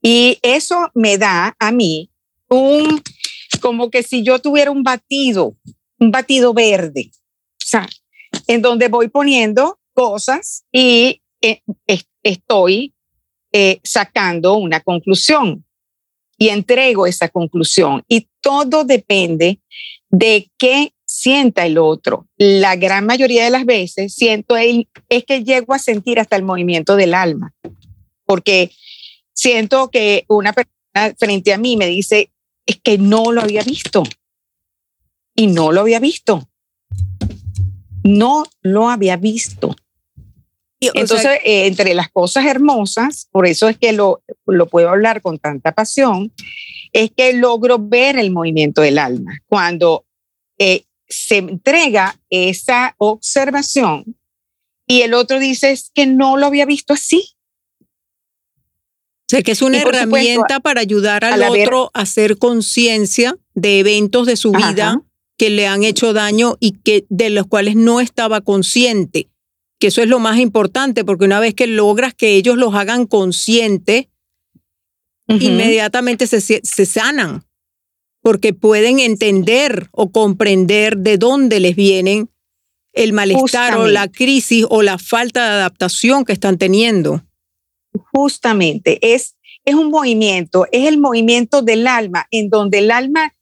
Y 0.00 0.38
eso 0.40 0.90
me 0.94 1.18
da 1.18 1.54
a 1.58 1.72
mí 1.72 2.10
un, 2.48 3.02
como 3.60 3.90
que 3.90 4.02
si 4.02 4.22
yo 4.22 4.38
tuviera 4.38 4.70
un 4.70 4.82
batido, 4.82 5.58
un 5.98 6.10
batido 6.10 6.54
verde, 6.54 7.10
o 7.12 7.66
sea, 7.66 7.86
en 8.46 8.62
donde 8.62 8.88
voy 8.88 9.08
poniendo 9.08 9.78
cosas 9.92 10.64
y 10.72 11.20
eh, 11.42 11.60
es- 11.86 12.06
estoy 12.22 12.94
eh, 13.52 13.78
sacando 13.84 14.54
una 14.54 14.80
conclusión 14.80 15.66
y 16.38 16.48
entrego 16.48 17.06
esa 17.06 17.28
conclusión. 17.28 18.02
Y 18.08 18.26
todo 18.40 18.84
depende 18.84 19.60
de 20.08 20.50
qué 20.56 20.94
sienta 21.06 21.64
el 21.64 21.78
otro. 21.78 22.26
La 22.36 22.76
gran 22.76 23.06
mayoría 23.06 23.44
de 23.44 23.50
las 23.50 23.64
veces 23.64 24.14
siento 24.14 24.56
el, 24.56 24.88
es 25.08 25.24
que 25.24 25.44
llego 25.44 25.72
a 25.72 25.78
sentir 25.78 26.20
hasta 26.20 26.36
el 26.36 26.42
movimiento 26.42 26.96
del 26.96 27.14
alma, 27.14 27.54
porque 28.26 28.72
siento 29.32 29.88
que 29.90 30.24
una 30.28 30.52
persona 30.52 31.14
frente 31.18 31.54
a 31.54 31.58
mí 31.58 31.76
me 31.76 31.86
dice, 31.86 32.30
es 32.66 32.80
que 32.82 32.98
no 32.98 33.32
lo 33.32 33.40
había 33.40 33.62
visto. 33.62 34.02
Y 35.34 35.46
no 35.46 35.70
lo 35.70 35.82
había 35.82 36.00
visto. 36.00 36.48
No 38.02 38.44
lo 38.62 38.88
había 38.88 39.16
visto. 39.16 39.76
y, 40.80 40.88
o 40.88 40.92
sea, 40.92 41.00
Entonces, 41.02 41.30
eh, 41.44 41.66
entre 41.66 41.94
las 41.94 42.10
cosas 42.10 42.46
hermosas, 42.46 43.28
por 43.30 43.46
eso 43.46 43.68
es 43.68 43.76
que 43.76 43.92
lo, 43.92 44.22
lo 44.46 44.66
puedo 44.66 44.88
hablar 44.88 45.20
con 45.22 45.38
tanta 45.38 45.72
pasión, 45.72 46.32
es 46.92 47.10
que 47.14 47.34
logro 47.34 47.78
ver 47.78 48.18
el 48.18 48.30
movimiento 48.30 48.80
del 48.80 48.98
alma. 48.98 49.38
Cuando 49.46 50.06
eh, 50.58 50.84
se 51.08 51.38
entrega 51.38 52.20
esa 52.30 52.94
observación 52.98 54.16
y 54.86 55.02
el 55.02 55.14
otro 55.14 55.38
dice 55.38 55.72
es 55.72 55.90
que 55.92 56.06
no 56.06 56.36
lo 56.36 56.46
había 56.46 56.64
visto 56.64 56.92
así. 56.92 57.36
O 59.26 59.28
sea, 59.28 59.42
que 59.42 59.50
es 59.52 59.62
una 59.62 59.78
supuesto, 59.78 59.98
herramienta 59.98 60.60
para 60.60 60.80
ayudar 60.80 61.24
al 61.24 61.42
otro 61.42 61.90
a 61.94 62.02
hacer 62.02 62.38
conciencia 62.38 63.36
de 63.54 63.80
eventos 63.80 64.26
de 64.26 64.36
su 64.36 64.54
Ajá. 64.54 64.70
vida 64.70 65.02
que 65.36 65.50
le 65.50 65.66
han 65.66 65.82
hecho 65.82 66.12
daño 66.12 66.56
y 66.60 66.78
que 66.78 67.06
de 67.08 67.30
los 67.30 67.46
cuales 67.46 67.74
no 67.74 68.00
estaba 68.00 68.40
consciente. 68.40 69.28
Que 69.78 69.88
eso 69.88 70.00
es 70.00 70.08
lo 70.08 70.20
más 70.20 70.38
importante, 70.38 71.04
porque 71.04 71.24
una 71.24 71.40
vez 71.40 71.54
que 71.54 71.66
logras 71.66 72.14
que 72.14 72.36
ellos 72.36 72.56
los 72.56 72.74
hagan 72.74 73.06
consciente, 73.06 74.10
inmediatamente 75.28 76.26
se, 76.28 76.40
se 76.40 76.86
sanan, 76.86 77.44
porque 78.26 78.52
pueden 78.52 78.98
entender 78.98 79.86
o 79.92 80.10
comprender 80.10 80.96
de 80.96 81.16
dónde 81.16 81.60
les 81.60 81.76
vienen 81.76 82.28
el 82.92 83.12
malestar 83.12 83.74
o 83.78 83.86
la 83.86 84.08
crisis 84.08 84.66
o 84.68 84.82
la 84.82 84.98
falta 84.98 85.44
de 85.44 85.50
adaptación 85.50 86.24
que 86.24 86.32
están 86.32 86.58
teniendo. 86.58 87.22
Justamente, 88.12 88.98
es, 89.00 89.36
es 89.64 89.76
un 89.76 89.90
movimiento, 89.90 90.66
es 90.72 90.88
el 90.88 90.98
movimiento 90.98 91.62
del 91.62 91.86
alma, 91.86 92.26
en 92.32 92.50
donde 92.50 92.78
el 92.78 92.90
alma 92.90 93.32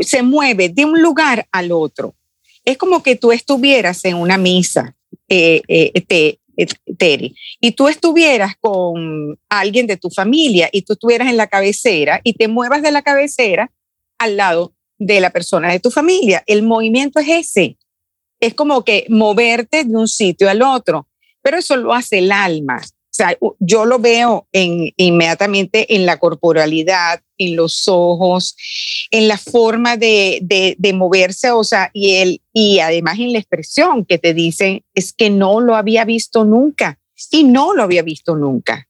se 0.00 0.24
mueve 0.24 0.70
de 0.70 0.84
un 0.84 1.00
lugar 1.00 1.46
al 1.52 1.70
otro. 1.70 2.16
Es 2.64 2.76
como 2.78 3.04
que 3.04 3.14
tú 3.14 3.30
estuvieras 3.30 4.04
en 4.04 4.16
una 4.16 4.38
misa, 4.38 4.96
eh, 5.28 5.62
eh, 5.68 6.00
te- 6.00 6.40
eh, 6.56 6.66
Terry, 6.98 7.36
y 7.60 7.70
tú 7.70 7.86
estuvieras 7.86 8.54
con 8.60 9.38
alguien 9.48 9.86
de 9.86 9.96
tu 9.98 10.10
familia 10.10 10.68
y 10.72 10.82
tú 10.82 10.94
estuvieras 10.94 11.28
en 11.28 11.36
la 11.36 11.46
cabecera 11.46 12.20
y 12.24 12.32
te 12.32 12.48
muevas 12.48 12.82
de 12.82 12.90
la 12.90 13.02
cabecera 13.02 13.70
al 14.18 14.36
lado 14.36 14.74
de 14.98 15.20
la 15.20 15.30
persona 15.30 15.70
de 15.70 15.80
tu 15.80 15.90
familia. 15.90 16.42
El 16.46 16.62
movimiento 16.62 17.20
es 17.20 17.28
ese. 17.28 17.78
Es 18.40 18.54
como 18.54 18.84
que 18.84 19.06
moverte 19.08 19.84
de 19.84 19.96
un 19.96 20.08
sitio 20.08 20.48
al 20.48 20.62
otro, 20.62 21.08
pero 21.42 21.58
eso 21.58 21.76
lo 21.76 21.92
hace 21.94 22.18
el 22.18 22.32
alma. 22.32 22.82
O 22.84 23.16
sea, 23.16 23.34
yo 23.60 23.86
lo 23.86 23.98
veo 23.98 24.46
en, 24.52 24.92
inmediatamente 24.96 25.94
en 25.94 26.04
la 26.04 26.18
corporalidad, 26.18 27.22
en 27.38 27.56
los 27.56 27.88
ojos, 27.88 28.54
en 29.10 29.26
la 29.26 29.38
forma 29.38 29.96
de, 29.96 30.40
de, 30.42 30.76
de 30.78 30.92
moverse, 30.92 31.50
o 31.50 31.64
sea, 31.64 31.90
y, 31.94 32.16
el, 32.16 32.42
y 32.52 32.80
además 32.80 33.18
en 33.18 33.32
la 33.32 33.38
expresión 33.38 34.04
que 34.04 34.18
te 34.18 34.34
dicen 34.34 34.84
es 34.92 35.14
que 35.14 35.30
no 35.30 35.60
lo 35.60 35.76
había 35.76 36.04
visto 36.04 36.44
nunca 36.44 36.98
y 37.30 37.44
no 37.44 37.74
lo 37.74 37.82
había 37.82 38.02
visto 38.02 38.36
nunca. 38.36 38.85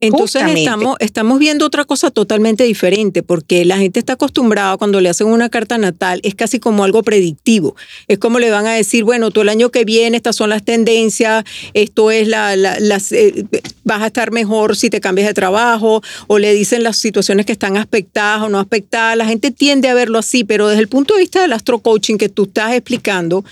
Entonces 0.00 0.42
estamos, 0.56 0.96
estamos 1.00 1.38
viendo 1.38 1.66
otra 1.66 1.84
cosa 1.84 2.10
totalmente 2.10 2.64
diferente, 2.64 3.22
porque 3.22 3.66
la 3.66 3.76
gente 3.76 4.00
está 4.00 4.14
acostumbrada 4.14 4.78
cuando 4.78 4.98
le 5.00 5.10
hacen 5.10 5.26
una 5.26 5.50
carta 5.50 5.76
natal, 5.76 6.20
es 6.22 6.34
casi 6.34 6.58
como 6.58 6.84
algo 6.84 7.02
predictivo. 7.02 7.76
Es 8.08 8.18
como 8.18 8.38
le 8.38 8.50
van 8.50 8.66
a 8.66 8.72
decir, 8.72 9.04
bueno, 9.04 9.30
tú 9.30 9.42
el 9.42 9.50
año 9.50 9.70
que 9.70 9.84
viene, 9.84 10.16
estas 10.16 10.36
son 10.36 10.48
las 10.48 10.64
tendencias, 10.64 11.44
esto 11.74 12.10
es 12.10 12.28
la, 12.28 12.56
las, 12.56 13.12
eh, 13.12 13.44
vas 13.84 14.00
a 14.00 14.06
estar 14.06 14.30
mejor 14.30 14.74
si 14.74 14.88
te 14.88 15.02
cambias 15.02 15.28
de 15.28 15.34
trabajo, 15.34 16.02
o 16.28 16.38
le 16.38 16.54
dicen 16.54 16.82
las 16.82 16.96
situaciones 16.96 17.44
que 17.44 17.52
están 17.52 17.76
aspectadas 17.76 18.42
o 18.42 18.48
no 18.48 18.58
aspectadas. 18.58 19.18
La 19.18 19.26
gente 19.26 19.50
tiende 19.50 19.88
a 19.88 19.94
verlo 19.94 20.18
así, 20.18 20.44
pero 20.44 20.68
desde 20.68 20.80
el 20.80 20.88
punto 20.88 21.12
de 21.12 21.20
vista 21.20 21.42
del 21.42 21.52
astro 21.52 21.80
coaching 21.80 22.16
que 22.16 22.30
tú 22.30 22.44
estás 22.44 22.72
explicando, 22.72 23.44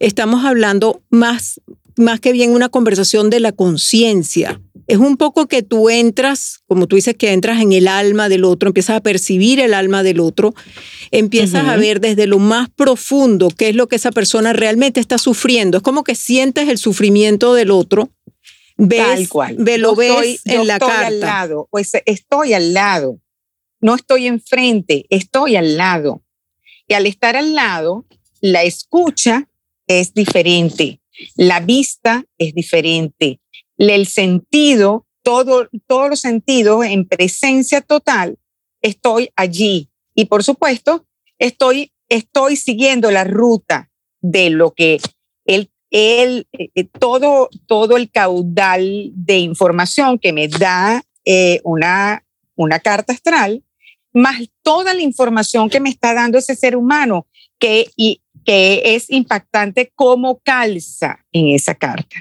estamos 0.00 0.44
hablando 0.44 1.00
más, 1.08 1.60
más 1.96 2.20
que 2.20 2.32
bien 2.32 2.50
una 2.52 2.68
conversación 2.68 3.30
de 3.30 3.40
la 3.40 3.52
conciencia 3.52 4.60
es 4.86 4.98
un 4.98 5.16
poco 5.16 5.46
que 5.46 5.62
tú 5.62 5.88
entras, 5.88 6.60
como 6.66 6.86
tú 6.86 6.96
dices, 6.96 7.14
que 7.16 7.32
entras 7.32 7.60
en 7.60 7.72
el 7.72 7.88
alma 7.88 8.28
del 8.28 8.44
otro, 8.44 8.68
empiezas 8.68 8.96
a 8.96 9.00
percibir 9.00 9.60
el 9.60 9.74
alma 9.74 10.02
del 10.02 10.20
otro, 10.20 10.54
empiezas 11.10 11.66
a 11.66 11.76
ver 11.76 12.00
desde 12.00 12.26
lo 12.26 12.38
más 12.38 12.68
profundo 12.70 13.48
qué 13.56 13.70
es 13.70 13.76
lo 13.76 13.88
que 13.88 13.96
esa 13.96 14.10
persona 14.10 14.52
realmente 14.52 15.00
está 15.00 15.18
sufriendo. 15.18 15.78
Es 15.78 15.82
como 15.82 16.04
que 16.04 16.14
sientes 16.14 16.68
el 16.68 16.78
sufrimiento 16.78 17.54
del 17.54 17.70
otro. 17.70 18.10
Ves, 18.76 18.98
Tal 18.98 19.28
cual. 19.28 19.56
lo 19.78 19.94
ves 19.94 20.42
en 20.44 20.66
la 20.66 20.74
estoy 20.74 20.88
carta. 20.88 21.06
al 21.06 21.20
lado, 21.20 21.68
pues 21.70 21.92
estoy 22.04 22.52
al 22.52 22.74
lado. 22.74 23.20
No 23.80 23.94
estoy 23.94 24.26
enfrente, 24.26 25.06
estoy 25.10 25.56
al 25.56 25.76
lado. 25.76 26.22
Y 26.86 26.94
al 26.94 27.06
estar 27.06 27.36
al 27.36 27.54
lado, 27.54 28.04
la 28.40 28.64
escucha 28.64 29.48
es 29.86 30.12
diferente, 30.12 31.00
la 31.36 31.60
vista 31.60 32.24
es 32.38 32.54
diferente, 32.54 33.40
el 33.78 34.06
sentido, 34.06 35.06
todo, 35.22 35.68
todos 35.86 36.10
los 36.10 36.20
sentidos 36.20 36.84
en 36.84 37.06
presencia 37.06 37.80
total, 37.80 38.38
estoy 38.82 39.30
allí. 39.36 39.90
Y 40.14 40.26
por 40.26 40.44
supuesto, 40.44 41.06
estoy, 41.38 41.92
estoy 42.08 42.56
siguiendo 42.56 43.10
la 43.10 43.24
ruta 43.24 43.90
de 44.20 44.50
lo 44.50 44.72
que 44.72 45.00
el, 45.44 45.70
el, 45.90 46.46
eh, 46.52 46.84
todo, 46.98 47.48
todo 47.66 47.96
el 47.96 48.10
caudal 48.10 49.10
de 49.14 49.38
información 49.38 50.18
que 50.18 50.32
me 50.32 50.48
da 50.48 51.02
eh, 51.24 51.60
una, 51.64 52.24
una 52.54 52.78
carta 52.80 53.12
astral, 53.12 53.64
más 54.12 54.36
toda 54.62 54.94
la 54.94 55.02
información 55.02 55.68
que 55.68 55.80
me 55.80 55.90
está 55.90 56.14
dando 56.14 56.38
ese 56.38 56.54
ser 56.54 56.76
humano, 56.76 57.26
que, 57.58 57.90
y, 57.96 58.20
que 58.44 58.82
es 58.94 59.10
impactante 59.10 59.92
cómo 59.94 60.40
calza 60.40 61.24
en 61.32 61.48
esa 61.48 61.74
carta. 61.74 62.16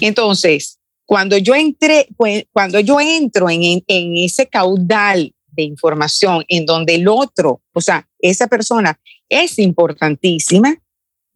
Entonces, 0.00 0.78
cuando 1.06 1.36
yo 1.36 1.54
entré, 1.54 2.08
pues, 2.16 2.44
cuando 2.52 2.80
yo 2.80 3.00
entro 3.00 3.50
en, 3.50 3.82
en, 3.86 4.16
ese 4.16 4.46
caudal 4.46 5.34
de 5.48 5.62
información 5.62 6.44
en 6.48 6.66
donde 6.66 6.96
el 6.96 7.08
otro, 7.08 7.62
o 7.72 7.80
sea, 7.80 8.08
esa 8.18 8.46
persona 8.46 8.98
es 9.28 9.58
importantísima, 9.58 10.76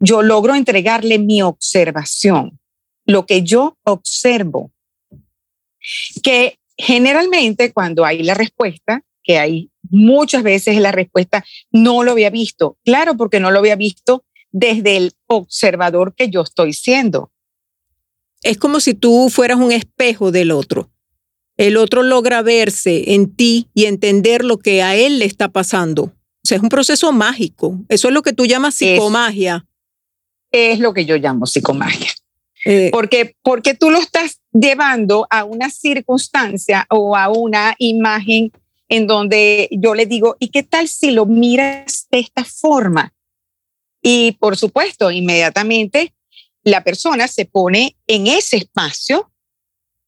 yo 0.01 0.23
logro 0.23 0.55
entregarle 0.55 1.19
mi 1.19 1.43
observación, 1.43 2.59
lo 3.05 3.27
que 3.27 3.43
yo 3.43 3.77
observo, 3.85 4.73
que 6.23 6.59
generalmente 6.77 7.73
cuando 7.73 8.05
hay 8.05 8.23
la 8.23 8.35
respuesta, 8.35 9.03
que 9.23 9.39
hay 9.39 9.71
muchas 9.91 10.43
veces 10.43 10.81
la 10.81 10.93
respuesta, 10.93 11.45
no 11.71 12.03
lo 12.03 12.13
había 12.13 12.31
visto. 12.31 12.79
Claro, 12.85 13.17
porque 13.17 13.41
no 13.41 13.51
lo 13.51 13.59
había 13.59 13.77
visto 13.77 14.25
desde 14.51 14.97
el 14.97 15.13
observador 15.27 16.15
que 16.15 16.31
yo 16.31 16.43
estoy 16.43 16.73
siendo 16.73 17.31
es 18.43 18.59
como 18.59 18.81
si 18.81 18.95
tú 18.95 19.29
fueras 19.31 19.59
un 19.59 19.73
espejo 19.73 20.31
del 20.31 20.51
otro. 20.51 20.91
El 21.57 21.77
otro 21.77 22.03
logra 22.03 22.43
verse 22.43 23.15
en 23.15 23.35
ti 23.35 23.69
y 23.75 23.87
entender 23.87 24.45
lo 24.45 24.59
que 24.59 24.83
a 24.83 24.95
él 24.95 25.19
le 25.19 25.25
está 25.25 25.49
pasando. 25.49 26.05
O 26.05 26.45
sea, 26.45 26.57
es 26.57 26.63
un 26.63 26.69
proceso 26.69 27.11
mágico. 27.13 27.81
Eso 27.89 28.09
es 28.09 28.15
lo 28.15 28.23
que 28.23 28.33
tú 28.33 28.47
llamas 28.47 28.77
psicomagia. 28.77 29.67
Es, 30.53 30.75
es 30.75 30.79
lo 30.79 30.95
que 30.95 31.05
yo 31.05 31.17
llamo 31.17 31.47
psicomagia. 31.47 32.11
Eh, 32.65 32.91
porque, 32.93 33.37
porque 33.43 33.75
tú 33.75 33.91
lo 33.91 33.99
estás 33.99 34.41
llevando 34.53 35.27
a 35.31 35.45
una 35.45 35.71
circunstancia 35.71 36.87
o 36.91 37.17
a 37.17 37.29
una 37.29 37.75
imagen 37.79 38.53
en 38.89 39.07
donde 39.07 39.69
yo 39.71 39.95
le 39.95 40.07
digo, 40.07 40.37
¿y 40.39 40.49
qué 40.49 40.63
tal 40.63 40.89
si 40.89 41.11
lo 41.11 41.27
miras 41.27 42.07
de 42.11 42.21
esta 42.21 42.45
forma? 42.45 43.15
Y 44.03 44.33
por 44.33 44.57
supuesto, 44.57 45.11
inmediatamente 45.11 46.15
la 46.63 46.85
persona 46.85 47.29
se 47.29 47.45
pone 47.45 47.97
en 48.07 48.27
ese 48.27 48.57
espacio 48.57 49.31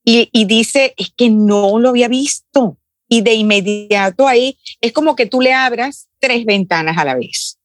y, 0.05 0.45
dice, 0.47 0.95
es 0.97 1.13
que 1.17 1.31
no 1.31 1.79
lo 1.79 1.91
había 1.91 2.09
visto. 2.09 2.79
Y 3.09 3.23
de 3.23 3.35
inmediato 3.35 4.27
ahí 4.27 4.59
es 4.81 4.93
como 4.93 5.15
que 5.15 5.27
tú 5.27 5.41
le 5.41 5.53
abras 5.53 6.09
tres 6.19 6.45
ventanas 6.45 6.97
a 6.97 7.05
la 7.05 7.15
vez. 7.15 7.59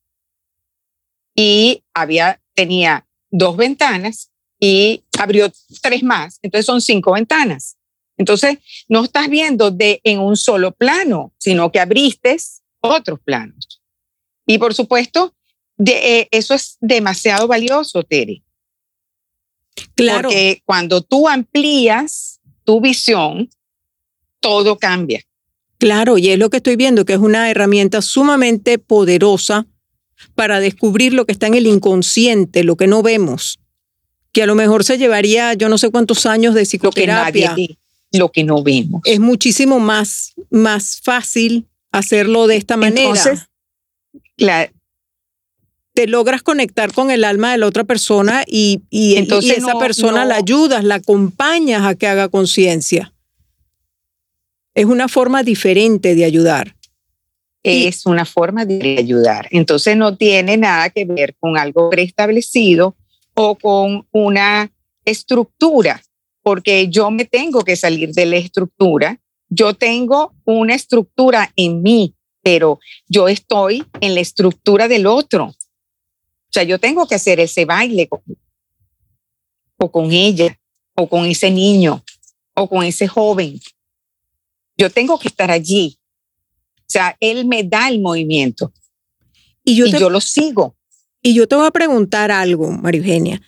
Y 1.36 1.84
había, 1.94 2.42
tenía 2.54 3.08
dos 3.30 3.58
ventanas 3.58 4.32
y 4.60 5.04
abrió 5.20 5.52
tres 5.82 6.04
más, 6.04 6.40
entonces 6.42 6.66
son 6.66 6.82
cinco 6.82 7.14
ventanas. 7.14 7.78
Entonces, 8.18 8.60
no 8.88 9.04
estás 9.04 9.30
viendo 9.30 9.72
de 9.72 10.00
en 10.04 10.20
un 10.20 10.38
solo 10.38 10.72
plano, 10.72 11.34
sino 11.38 11.72
que 11.72 11.80
abriste 11.80 12.38
otros 12.80 13.20
planos. 13.24 13.82
Y 14.46 14.58
por 14.58 14.74
supuesto, 14.74 15.34
de, 15.78 16.20
eh, 16.20 16.28
eso 16.32 16.54
es 16.54 16.78
demasiado 16.80 17.48
valioso, 17.48 18.04
Tere. 18.04 18.44
Claro. 19.96 20.30
Porque 20.30 20.62
cuando 20.66 21.02
tú 21.02 21.28
amplías 21.28 22.40
tu 22.64 22.80
visión, 22.80 23.50
todo 24.40 24.78
cambia. 24.78 25.22
Claro, 25.78 26.18
y 26.18 26.30
es 26.30 26.40
lo 26.40 26.50
que 26.50 26.58
estoy 26.58 26.78
viendo, 26.78 27.04
que 27.06 27.14
es 27.14 27.20
una 27.20 27.50
herramienta 27.50 28.02
sumamente 28.02 28.80
poderosa 28.80 29.68
para 30.34 30.60
descubrir 30.60 31.14
lo 31.14 31.26
que 31.26 31.34
está 31.34 31.48
en 31.48 31.56
el 31.56 31.68
inconsciente, 31.68 32.64
lo 32.64 32.78
que 32.78 32.88
no 32.88 33.04
vemos, 33.04 33.60
que 34.32 34.44
a 34.44 34.46
lo 34.46 34.56
mejor 34.56 34.84
se 34.86 34.98
llevaría 34.98 35.54
yo 35.54 35.68
no 35.68 35.78
sé 35.78 35.92
cuántos 35.92 36.26
años 36.26 36.54
de 36.54 36.64
psicoterapia. 36.64 37.50
Lo 37.50 37.56
que, 37.56 37.62
nadie, 37.62 37.78
lo 38.12 38.32
que 38.32 38.44
no 38.44 38.64
vemos. 38.64 39.02
Es 39.06 39.20
muchísimo 39.20 39.80
más, 39.80 40.34
más 40.50 41.02
fácil 41.04 41.68
hacerlo 41.92 42.48
de 42.48 42.58
esta 42.58 42.78
manera. 42.78 43.08
Entonces, 43.08 43.48
claro, 44.38 44.72
te 45.94 46.08
logras 46.08 46.44
conectar 46.44 46.94
con 46.94 47.10
el 47.10 47.24
alma 47.24 47.54
de 47.54 47.58
la 47.58 47.68
otra 47.68 47.86
persona 47.86 48.44
y, 48.46 48.84
y, 48.90 49.16
Entonces 49.16 49.60
esa 49.60 49.80
persona 49.80 50.26
la 50.26 50.36
ayudas, 50.36 50.84
la 50.84 50.96
acompañas 50.96 51.84
a 51.84 51.96
que 51.96 52.08
haga 52.08 52.28
conciencia. 52.28 53.14
Es 54.74 54.86
una 54.86 55.08
forma 55.08 55.42
diferente 55.42 56.16
de 56.16 56.26
ayudar. 56.26 56.76
Es 57.64 58.06
una 58.06 58.26
forma 58.26 58.66
de 58.66 58.98
ayudar. 59.00 59.48
Entonces 59.52 59.96
no 59.98 60.18
tiene 60.18 60.58
nada 60.58 60.90
que 60.90 61.06
ver 61.06 61.34
con 61.40 61.58
algo 61.58 61.90
preestablecido 61.90 62.96
o 63.34 63.56
con 63.56 64.06
una 64.12 64.72
estructura, 65.06 66.04
porque 66.46 66.88
yo 66.88 67.10
me 67.10 67.26
tengo 67.26 67.64
que 67.64 67.76
salir 67.76 68.12
de 68.14 68.26
la 68.28 68.38
estructura. 68.38 69.20
Yo 69.50 69.74
tengo 69.74 70.36
una 70.46 70.76
estructura 70.76 71.52
en 71.58 71.82
mí, 71.82 72.14
pero 72.42 72.80
yo 73.10 73.28
estoy 73.28 73.84
en 74.00 74.14
la 74.14 74.22
estructura 74.22 74.88
del 74.88 75.08
otro 75.08 75.56
sea, 76.56 76.64
yo 76.64 76.80
tengo 76.80 77.06
que 77.06 77.16
hacer 77.16 77.40
ese 77.40 77.66
baile 77.66 78.08
con, 78.08 78.22
o 79.78 79.92
con 79.92 80.12
ella, 80.12 80.58
o 80.96 81.08
con 81.08 81.26
ese 81.26 81.52
niño, 81.52 82.04
o 82.56 82.70
con 82.70 82.84
ese 82.84 83.08
joven. 83.08 83.60
Yo 84.78 84.90
tengo 84.90 85.20
que 85.20 85.28
estar 85.28 85.52
allí. 85.52 86.00
O 86.78 86.88
sea, 86.88 87.18
él 87.20 87.46
me 87.46 87.64
da 87.64 87.90
el 87.90 88.00
movimiento 88.00 88.72
y 89.64 89.76
yo, 89.76 89.86
yo 89.86 90.10
lo 90.10 90.22
sigo. 90.22 90.78
Y 91.22 91.34
yo 91.34 91.48
te 91.48 91.56
voy 91.56 91.68
a 91.68 91.72
preguntar 91.72 92.32
algo, 92.32 92.72
María 92.72 93.02
Eugenia. 93.02 93.42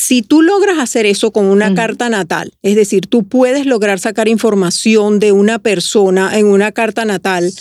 Si 0.00 0.22
tú 0.22 0.40
logras 0.40 0.78
hacer 0.78 1.04
eso 1.04 1.30
con 1.30 1.44
una 1.44 1.74
carta 1.74 2.08
natal, 2.08 2.54
es 2.62 2.74
decir, 2.74 3.06
tú 3.06 3.28
puedes 3.28 3.66
lograr 3.66 3.98
sacar 3.98 4.28
información 4.28 5.18
de 5.18 5.30
una 5.32 5.58
persona 5.58 6.38
en 6.38 6.46
una 6.46 6.72
carta 6.72 7.04
natal 7.04 7.52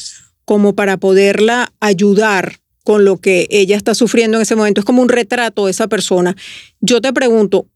como 0.45 0.73
para 0.73 0.95
poderla 0.95 1.73
ayudar 1.81 2.61
con 2.85 3.03
lo 3.03 3.17
que 3.17 3.49
ella 3.49 3.75
está 3.75 3.93
sufriendo 3.93 4.37
en 4.37 4.43
ese 4.43 4.55
momento. 4.55 4.79
Es 4.79 4.85
como 4.85 5.01
un 5.01 5.09
retrato 5.09 5.65
de 5.65 5.71
esa 5.71 5.89
persona. 5.89 6.33
Yo 6.79 7.01
te 7.01 7.11
pregunto, 7.11 7.67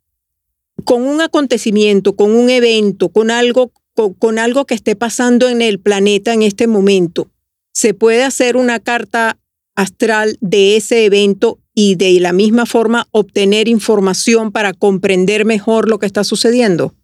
con 0.85 1.03
un 1.03 1.19
acontecimiento, 1.19 2.15
con 2.15 2.33
un 2.33 2.49
evento, 2.49 3.09
con 3.09 3.31
algo, 3.31 3.73
con, 4.17 4.39
algo 4.39 4.63
que 4.63 4.75
esté 4.75 4.95
pasando 4.95 5.49
en 5.49 5.61
el 5.61 5.81
planeta 5.81 6.33
en 6.33 6.41
este 6.41 6.67
momento, 6.67 7.29
¿se 7.73 7.93
puede 7.93 8.23
hacer 8.23 8.55
una 8.55 8.79
carta 8.79 9.37
astral 9.75 10.37
de 10.39 10.77
ese 10.77 11.03
evento 11.03 11.59
y 11.73 11.95
de 11.95 12.19
la 12.19 12.33
misma 12.33 12.65
forma 12.65 13.07
obtener 13.11 13.67
información 13.67 14.51
para 14.51 14.73
comprender 14.73 15.45
mejor 15.45 15.89
lo 15.89 15.99
que 15.99 16.05
está 16.05 16.23
sucediendo? 16.23 16.95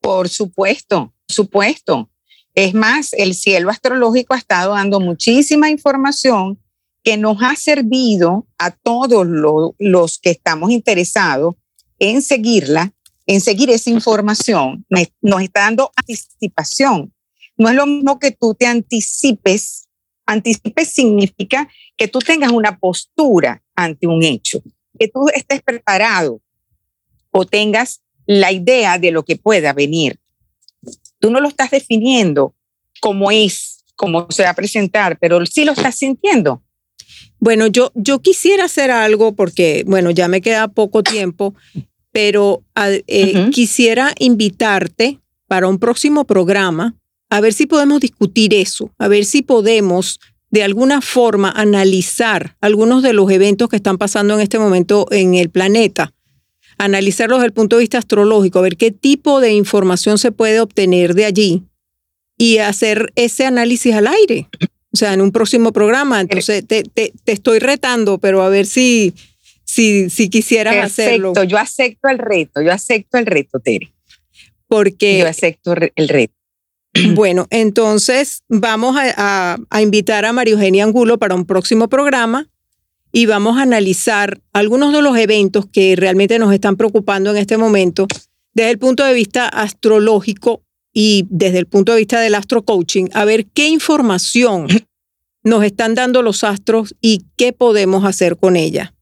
Por 0.00 0.28
supuesto, 0.28 1.12
supuesto. 1.28 2.10
Es 2.54 2.74
más, 2.74 3.12
el 3.12 3.34
cielo 3.34 3.70
astrológico 3.70 4.34
ha 4.34 4.38
estado 4.38 4.74
dando 4.74 5.00
muchísima 5.00 5.68
información 5.68 6.58
que 7.02 7.16
nos 7.16 7.42
ha 7.42 7.54
servido 7.56 8.46
a 8.58 8.70
todos 8.70 9.26
los 9.78 10.18
que 10.18 10.30
estamos 10.30 10.70
interesados 10.70 11.54
en 11.98 12.22
seguirla 12.22 12.92
en 13.26 13.40
seguir 13.40 13.70
esa 13.70 13.90
información, 13.90 14.86
nos 15.20 15.42
está 15.42 15.60
dando 15.62 15.90
anticipación. 15.96 17.12
No 17.58 17.68
es 17.68 17.74
lo 17.74 17.86
mismo 17.86 18.18
que 18.18 18.30
tú 18.30 18.54
te 18.54 18.66
anticipes. 18.66 19.85
Anticipes 20.26 20.88
significa 20.88 21.68
que 21.96 22.08
tú 22.08 22.18
tengas 22.18 22.52
una 22.52 22.78
postura 22.78 23.62
ante 23.74 24.06
un 24.06 24.22
hecho, 24.22 24.62
que 24.98 25.08
tú 25.08 25.28
estés 25.34 25.62
preparado 25.62 26.40
o 27.30 27.46
tengas 27.46 28.02
la 28.26 28.50
idea 28.52 28.98
de 28.98 29.12
lo 29.12 29.24
que 29.24 29.36
pueda 29.36 29.72
venir. 29.72 30.18
Tú 31.18 31.30
no 31.30 31.40
lo 31.40 31.48
estás 31.48 31.70
definiendo 31.70 32.54
como 33.00 33.30
es, 33.30 33.84
como 33.94 34.26
se 34.30 34.42
va 34.42 34.50
a 34.50 34.54
presentar, 34.54 35.18
pero 35.18 35.44
sí 35.46 35.64
lo 35.64 35.72
estás 35.72 35.96
sintiendo. 35.96 36.62
Bueno, 37.38 37.66
yo, 37.66 37.92
yo 37.94 38.20
quisiera 38.20 38.64
hacer 38.64 38.90
algo 38.90 39.34
porque, 39.34 39.84
bueno, 39.86 40.10
ya 40.10 40.28
me 40.28 40.40
queda 40.40 40.68
poco 40.68 41.02
tiempo, 41.02 41.54
pero 42.10 42.64
eh, 43.06 43.50
quisiera 43.52 44.14
invitarte 44.18 45.20
para 45.46 45.68
un 45.68 45.78
próximo 45.78 46.24
programa 46.24 46.96
a 47.30 47.40
ver 47.40 47.52
si 47.52 47.66
podemos 47.66 48.00
discutir 48.00 48.54
eso, 48.54 48.90
a 48.98 49.08
ver 49.08 49.24
si 49.24 49.42
podemos 49.42 50.20
de 50.50 50.62
alguna 50.62 51.00
forma 51.00 51.50
analizar 51.50 52.56
algunos 52.60 53.02
de 53.02 53.12
los 53.12 53.30
eventos 53.30 53.68
que 53.68 53.76
están 53.76 53.98
pasando 53.98 54.34
en 54.34 54.40
este 54.40 54.58
momento 54.58 55.06
en 55.10 55.34
el 55.34 55.50
planeta, 55.50 56.14
analizarlos 56.78 57.38
desde 57.38 57.46
el 57.46 57.52
punto 57.52 57.76
de 57.76 57.80
vista 57.80 57.98
astrológico, 57.98 58.58
a 58.58 58.62
ver 58.62 58.76
qué 58.76 58.90
tipo 58.90 59.40
de 59.40 59.52
información 59.52 60.18
se 60.18 60.32
puede 60.32 60.60
obtener 60.60 61.14
de 61.14 61.24
allí 61.24 61.62
y 62.38 62.58
hacer 62.58 63.12
ese 63.16 63.44
análisis 63.44 63.94
al 63.94 64.06
aire. 64.06 64.48
O 64.92 64.96
sea, 64.96 65.12
en 65.12 65.20
un 65.20 65.32
próximo 65.32 65.72
programa. 65.72 66.20
Entonces, 66.20 66.66
te, 66.66 66.82
te, 66.82 67.12
estoy 67.26 67.58
retando, 67.58 68.18
pero 68.18 68.42
a 68.42 68.48
ver 68.48 68.64
si, 68.64 69.12
si, 69.64 70.08
si 70.08 70.30
quisieras 70.30 70.76
hacerlo. 70.76 71.34
Yo 71.44 71.58
acepto 71.58 72.08
el 72.08 72.18
reto, 72.18 72.62
yo 72.62 72.72
acepto 72.72 73.18
el 73.18 73.26
reto, 73.26 73.58
Tere. 73.60 73.92
Porque. 74.68 75.18
Yo 75.18 75.28
acepto 75.28 75.74
el 75.74 76.08
reto. 76.08 76.35
Bueno, 77.14 77.46
entonces 77.50 78.42
vamos 78.48 78.96
a, 78.96 79.58
a, 79.70 79.82
invitar 79.82 80.24
a 80.24 80.32
María 80.32 80.54
Eugenia 80.54 80.84
Angulo 80.84 81.18
para 81.18 81.34
un 81.34 81.46
próximo 81.46 81.88
programa 81.88 82.48
y 83.12 83.26
vamos 83.26 83.58
a 83.58 83.62
analizar 83.62 84.40
algunos 84.52 84.92
de 84.92 85.02
los 85.02 85.16
eventos 85.16 85.66
que 85.66 85.96
realmente 85.96 86.38
nos 86.38 86.52
están 86.52 86.76
preocupando 86.76 87.30
en 87.30 87.36
este 87.38 87.56
momento 87.56 88.06
desde 88.54 88.70
el 88.70 88.78
punto 88.78 89.04
de 89.04 89.14
vista 89.14 89.48
astrológico 89.48 90.62
y 90.92 91.26
desde 91.28 91.58
el 91.58 91.66
punto 91.66 91.92
de 91.92 91.98
vista 91.98 92.20
del 92.20 92.34
astro 92.34 92.64
coaching, 92.64 93.08
a 93.12 93.26
ver 93.26 93.46
qué 93.46 93.68
información 93.68 94.66
nos 95.44 95.62
están 95.62 95.94
dando 95.94 96.22
los 96.22 96.42
astros 96.42 96.94
y 97.00 97.26
qué 97.36 97.52
podemos 97.52 98.04
hacer 98.04 98.38
con 98.38 98.56
ella. 98.56 98.95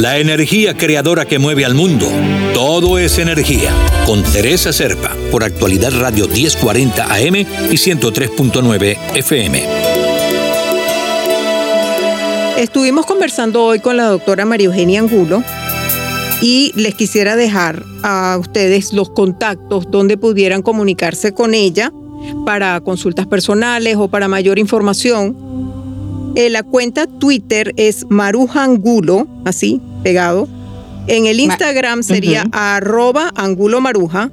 La 0.00 0.18
energía 0.18 0.76
creadora 0.76 1.24
que 1.26 1.40
mueve 1.40 1.64
al 1.64 1.74
mundo. 1.74 2.08
Todo 2.54 2.98
es 2.98 3.18
energía. 3.18 3.72
Con 4.06 4.22
Teresa 4.22 4.72
Serpa, 4.72 5.16
por 5.32 5.42
actualidad 5.42 5.90
Radio 5.98 6.28
1040 6.28 7.04
AM 7.04 7.34
y 7.36 7.44
103.9 7.74 8.96
FM. 9.14 9.66
Estuvimos 12.58 13.06
conversando 13.06 13.64
hoy 13.64 13.80
con 13.80 13.96
la 13.96 14.04
doctora 14.04 14.44
María 14.44 14.66
Eugenia 14.66 15.00
Angulo 15.00 15.42
y 16.40 16.72
les 16.76 16.94
quisiera 16.94 17.34
dejar 17.34 17.82
a 18.04 18.36
ustedes 18.38 18.92
los 18.92 19.10
contactos 19.10 19.90
donde 19.90 20.16
pudieran 20.16 20.62
comunicarse 20.62 21.34
con 21.34 21.54
ella 21.54 21.92
para 22.46 22.80
consultas 22.80 23.26
personales 23.26 23.96
o 23.96 24.08
para 24.08 24.28
mayor 24.28 24.60
información. 24.60 25.47
Eh, 26.38 26.50
la 26.50 26.62
cuenta 26.62 27.08
Twitter 27.08 27.74
es 27.76 28.06
marujangulo, 28.10 29.26
así, 29.44 29.80
pegado. 30.04 30.46
En 31.08 31.26
el 31.26 31.40
Instagram 31.40 32.04
sería 32.04 32.44
arroba 32.52 33.32
angulo 33.34 33.80
maruja 33.80 34.30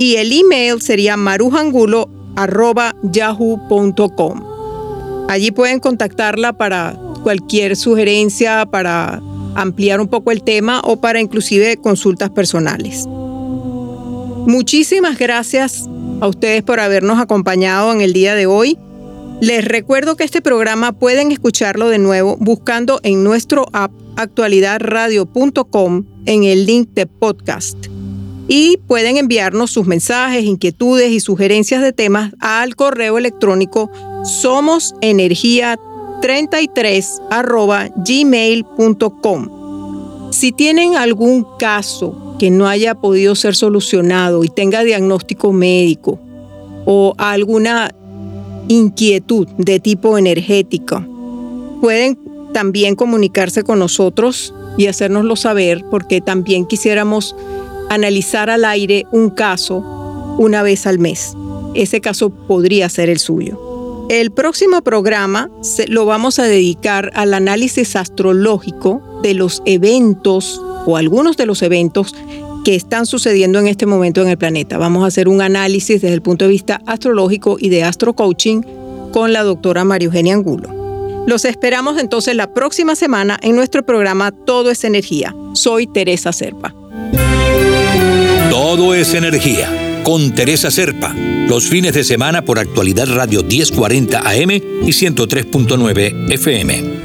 y 0.00 0.16
el 0.16 0.32
email 0.32 0.82
sería 0.82 1.16
marujangulo 1.16 2.10
arroba 2.34 2.96
yahoo.com. 3.04 4.42
Allí 5.28 5.52
pueden 5.52 5.78
contactarla 5.78 6.54
para 6.54 6.98
cualquier 7.22 7.76
sugerencia, 7.76 8.66
para 8.66 9.22
ampliar 9.54 10.00
un 10.00 10.08
poco 10.08 10.32
el 10.32 10.42
tema 10.42 10.80
o 10.82 11.00
para 11.00 11.20
inclusive 11.20 11.76
consultas 11.76 12.30
personales. 12.30 13.06
Muchísimas 14.48 15.20
gracias 15.20 15.88
a 16.20 16.26
ustedes 16.26 16.64
por 16.64 16.80
habernos 16.80 17.20
acompañado 17.20 17.92
en 17.92 18.00
el 18.00 18.12
día 18.12 18.34
de 18.34 18.46
hoy. 18.46 18.76
Les 19.42 19.64
recuerdo 19.64 20.14
que 20.14 20.22
este 20.22 20.40
programa 20.40 20.92
pueden 20.92 21.32
escucharlo 21.32 21.88
de 21.88 21.98
nuevo 21.98 22.36
buscando 22.38 23.00
en 23.02 23.24
nuestro 23.24 23.66
app 23.72 23.90
actualidadradio.com 24.14 26.04
en 26.26 26.44
el 26.44 26.64
link 26.64 26.90
de 26.90 27.08
podcast. 27.08 27.76
Y 28.46 28.76
pueden 28.86 29.16
enviarnos 29.16 29.72
sus 29.72 29.84
mensajes, 29.84 30.44
inquietudes 30.44 31.10
y 31.10 31.18
sugerencias 31.18 31.82
de 31.82 31.92
temas 31.92 32.32
al 32.38 32.76
correo 32.76 33.18
electrónico 33.18 33.90
somosenergia 34.22 35.76
33 36.20 37.22
arroba 37.28 37.88
gmail.com. 37.96 39.48
Si 40.30 40.52
tienen 40.52 40.94
algún 40.94 41.44
caso 41.58 42.36
que 42.38 42.52
no 42.52 42.68
haya 42.68 42.94
podido 42.94 43.34
ser 43.34 43.56
solucionado 43.56 44.44
y 44.44 44.48
tenga 44.50 44.84
diagnóstico 44.84 45.50
médico 45.52 46.20
o 46.86 47.14
alguna 47.18 47.92
inquietud 48.68 49.48
de 49.58 49.80
tipo 49.80 50.18
energético, 50.18 51.04
pueden 51.80 52.18
también 52.52 52.94
comunicarse 52.96 53.62
con 53.62 53.78
nosotros 53.78 54.54
y 54.76 54.86
hacérnoslo 54.86 55.36
saber 55.36 55.84
porque 55.90 56.20
también 56.20 56.66
quisiéramos 56.66 57.34
analizar 57.90 58.50
al 58.50 58.64
aire 58.64 59.06
un 59.12 59.30
caso 59.30 59.78
una 60.38 60.62
vez 60.62 60.86
al 60.86 60.98
mes. 60.98 61.34
Ese 61.74 62.00
caso 62.00 62.30
podría 62.30 62.88
ser 62.88 63.08
el 63.10 63.18
suyo. 63.18 64.06
El 64.08 64.30
próximo 64.30 64.82
programa 64.82 65.50
lo 65.88 66.04
vamos 66.04 66.38
a 66.38 66.44
dedicar 66.44 67.10
al 67.14 67.32
análisis 67.34 67.96
astrológico 67.96 69.00
de 69.22 69.34
los 69.34 69.62
eventos 69.64 70.60
o 70.86 70.96
algunos 70.96 71.36
de 71.36 71.46
los 71.46 71.62
eventos 71.62 72.14
que 72.64 72.74
están 72.74 73.06
sucediendo 73.06 73.58
en 73.58 73.66
este 73.66 73.86
momento 73.86 74.22
en 74.22 74.28
el 74.28 74.38
planeta. 74.38 74.78
Vamos 74.78 75.04
a 75.04 75.06
hacer 75.06 75.28
un 75.28 75.42
análisis 75.42 76.00
desde 76.02 76.14
el 76.14 76.22
punto 76.22 76.44
de 76.44 76.50
vista 76.50 76.80
astrológico 76.86 77.56
y 77.58 77.68
de 77.68 77.84
astrocoaching 77.84 78.62
con 79.12 79.32
la 79.32 79.42
doctora 79.42 79.84
María 79.84 80.06
Eugenia 80.06 80.34
Angulo. 80.34 80.82
Los 81.26 81.44
esperamos 81.44 81.98
entonces 82.00 82.34
la 82.34 82.52
próxima 82.52 82.96
semana 82.96 83.38
en 83.42 83.54
nuestro 83.54 83.84
programa 83.84 84.32
Todo 84.32 84.70
es 84.70 84.84
Energía. 84.84 85.34
Soy 85.54 85.86
Teresa 85.86 86.32
Serpa. 86.32 86.74
Todo 88.50 88.94
es 88.94 89.14
energía 89.14 90.00
con 90.02 90.34
Teresa 90.34 90.70
Serpa, 90.70 91.14
los 91.48 91.68
fines 91.68 91.94
de 91.94 92.02
semana 92.02 92.44
por 92.44 92.58
actualidad 92.58 93.06
Radio 93.08 93.44
1040 93.44 94.18
AM 94.18 94.50
y 94.50 94.90
103.9 94.90 96.32
FM. 96.32 97.01